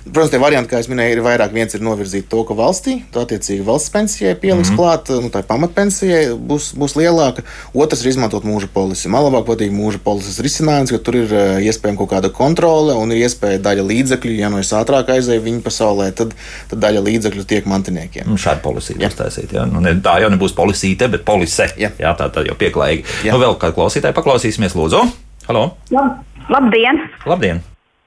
[0.08, 1.54] protams, tie varianti, kā jau minēju, ir vairāk.
[1.56, 4.80] Viens ir novirzīt to, ka valstī, to attiecīgi valsts pensijai pieliks mm -hmm.
[4.80, 7.46] klāt, nu, tā pamatpensijai būs, būs lielāka.
[7.74, 9.10] Otrs ir izmantot mūža polisi.
[9.10, 11.34] Man labāk patīk mūža polises risinājums, ka tur ir
[11.64, 15.62] iespējama kaut kāda kontrole un ir iespēja daļa līdzekļu, ja no es ātrāk aizēju viņu
[15.62, 16.34] pasaulē, tad,
[16.70, 18.28] tad daļa līdzekļu tiek mantiniekiem.
[18.28, 19.54] Nu, šāda policija uztaisīt.
[19.54, 19.66] Ja?
[19.66, 21.70] Nu, ne, tā jau nebūs policija, bet polise.
[21.78, 23.04] Jā, jā tā, tā jau pieklājīgi.
[23.32, 25.04] Nu, vēl kādu klausītāju paklausīsimies, lūdzu.
[25.48, 25.68] Halo!
[25.92, 26.18] Lab,
[26.50, 27.06] labdien!
[27.28, 27.64] Labdien!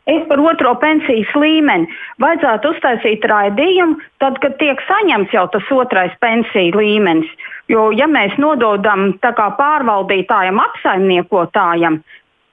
[0.06, 1.88] Es par otro pensijas līmeni
[2.22, 7.32] vajadzētu uztaisīt raidījumu, tad, kad tiek saņemts jau tas otrais pensiju līmenis.
[7.66, 11.98] Jo, ja mēs nododam pārvaldītājam, apsaimniekotājam,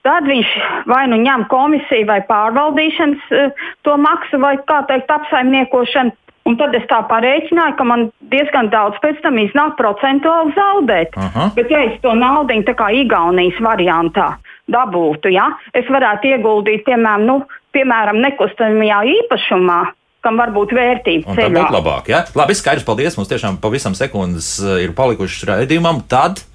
[0.01, 0.55] tad viņš
[0.89, 6.73] vai nu ņem komisiju vai pārvaldīšanas uh, to maksu, vai kā teikt, apsaimniekošanu Un tad
[6.75, 8.01] es tā parēķināju, ka man
[8.33, 11.15] diezgan daudz pēc tam iznāk procentuāli zaudēt.
[11.15, 11.45] Aha.
[11.55, 14.33] Bet, ja es to naudu tā kā Igaunijas variantā
[14.71, 17.35] dabūtu, ja, es varētu ieguldīt, piemēram, nu,
[17.75, 19.81] piemēram nekustamajā īpašumā,
[20.23, 21.51] kam var būt vērtība ceļā.
[21.57, 22.09] būtu labāk.
[22.13, 22.23] Ja?
[22.37, 23.17] Labi, skaidrs, paldies.
[23.19, 25.99] Mums tiešām pavisam sekundes eh, ir palikušas raidījumam.
[26.07, 26.45] Tad,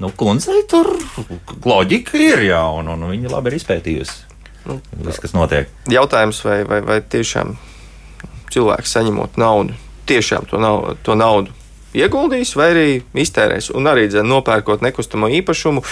[0.00, 0.94] nu, kundzei tur
[1.66, 4.18] loģika ir, jā, un, un viņa labi ir izpētījusi.
[5.04, 5.70] Viss, kas notiek.
[5.90, 7.56] Jautājums, vai, vai, vai tiešām
[8.52, 9.76] cilvēks saņemot naudu,
[10.08, 11.52] tiešām to, nav, to naudu
[11.96, 12.88] ieguldīs vai arī
[13.22, 13.70] iztērēs.
[13.76, 15.82] Un arī dzen, nopērkot nekustamo īpašumu,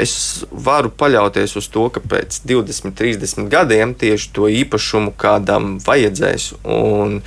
[0.00, 6.52] es varu paļauties uz to, ka pēc 20, 30 gadiem tieši to īpašumu kādam vajadzēs.
[6.64, 7.22] Un,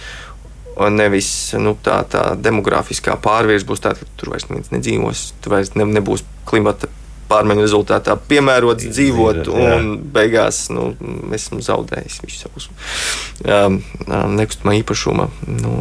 [0.76, 5.54] Un nevis nu, tā, tā demogrāfiskā pārvirs būs tāda, ka tur vairs neviens nedzīvos, tur
[5.54, 6.90] vairs ne, nebūs klimata
[7.30, 10.90] pārmaiņu rezultātā piemērots dzīvot, un beigās nu,
[11.32, 15.30] esmu zaudējis visu savus um, um, nekustamā īpašuma
[15.62, 15.78] nu,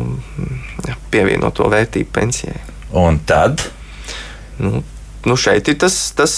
[1.11, 2.62] pievienoto vērtību pensijai.
[2.95, 3.66] Un tad,
[4.59, 4.82] Nu,
[5.24, 6.35] nu šeit ir tas, tas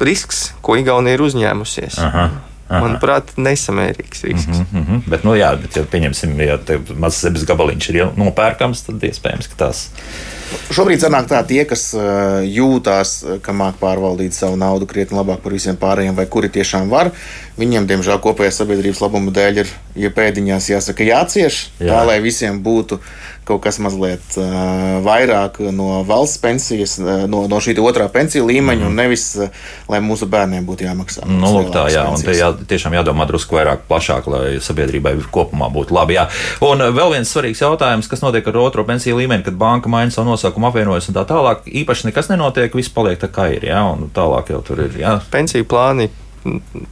[0.00, 1.98] risks, ko Igaunija ir uzņēmusies.
[2.02, 2.28] aha,
[2.68, 2.80] aha.
[2.80, 4.62] Manuprāt, nesamērīgs risks.
[4.72, 5.02] Mm -hmm.
[5.06, 6.58] Bet, nu, jā, bet, ja pieņemsim, ja
[6.96, 9.90] mazs zemes gabaliņš ir nopērkams, tad iespējams, ka tās
[10.74, 15.42] Šobrīd sanāk tā, tie, kas uh, jūtās, uh, ka māk pārvaldīt savu naudu krietni labāk
[15.44, 17.10] par visiem pārējiem, vai kuri tiešām var,
[17.58, 21.86] viņiem, diemžēl, kopējās sabiedrības labuma dēļ ir ja pēdiņās jāsaka jācieš, Jā.
[21.86, 21.92] Jā.
[21.94, 23.00] tā lai visiem būtu
[23.48, 24.46] kaut kas mazliet uh,
[25.04, 28.88] vairāk no valsts pensijas, no, no šī otrā pensiju līmeņa, mm.
[28.88, 29.52] un nevis, uh,
[29.90, 31.26] lai mūsu bērniem būtu jāmaksā.
[31.28, 32.40] Nu, lūk, tā, jā, un te pensijas.
[32.40, 36.18] jā, tiešām jādomā drusku vairāk, plašāk, lai sabiedrībai kopumā būtu labi.
[36.18, 36.26] Jā.
[36.64, 40.32] Un vēl viens svarīgs jautājums, kas notiek ar otro pensiju līmeni, kad banka maina savu
[40.32, 41.68] nosaukumu, apvienojas un tā tālāk.
[41.84, 44.98] Īpaši nekas nenotiek, viss paliek tā kā ir, jā, un tālāk jau tur ir.
[45.04, 45.18] Jā.
[45.32, 46.10] Pensiju plāni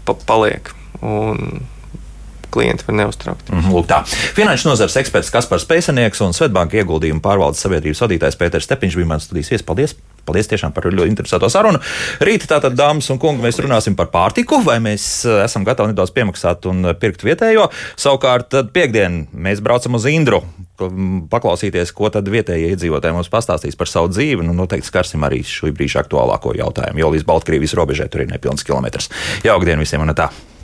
[0.07, 0.73] pa paliek.
[1.03, 1.63] Un
[2.53, 3.51] klienti var neuztraukt.
[3.51, 4.03] Mhm, Lūk, tā.
[4.37, 9.29] Finanšu nozares eksperts Kaspars Pēcenieks un Svetbanka ieguldījumu pārvaldes sabiedrības vadītājs Pēters Stepiņš bija mans
[9.29, 9.67] studijas viesis.
[9.67, 9.97] Paldies!
[10.23, 11.81] Paldies tiešām par ļoti interesantu sarunu.
[12.23, 16.15] Rīt, tātad, dāmas un kungi, mēs runāsim par pārtiku, vai mēs eh, esam gatavi nedaudz
[16.15, 17.67] piemaksāt un eh, pirkt vietējo.
[17.99, 20.45] Savukārt, piekdien mēs braucam uz Indru,
[21.33, 24.47] paklausīties, ko tad vietējie iedzīvotāji mums pastāstīs par savu dzīvi.
[24.47, 28.67] Nu, noteikti skarsim arī šo brīža aktuālāko jautājumu, jo līdz Baltkrievijas robežai tur ir nepilns
[28.67, 29.11] kilometrs.
[29.47, 30.31] Jauka diena visiem un tā!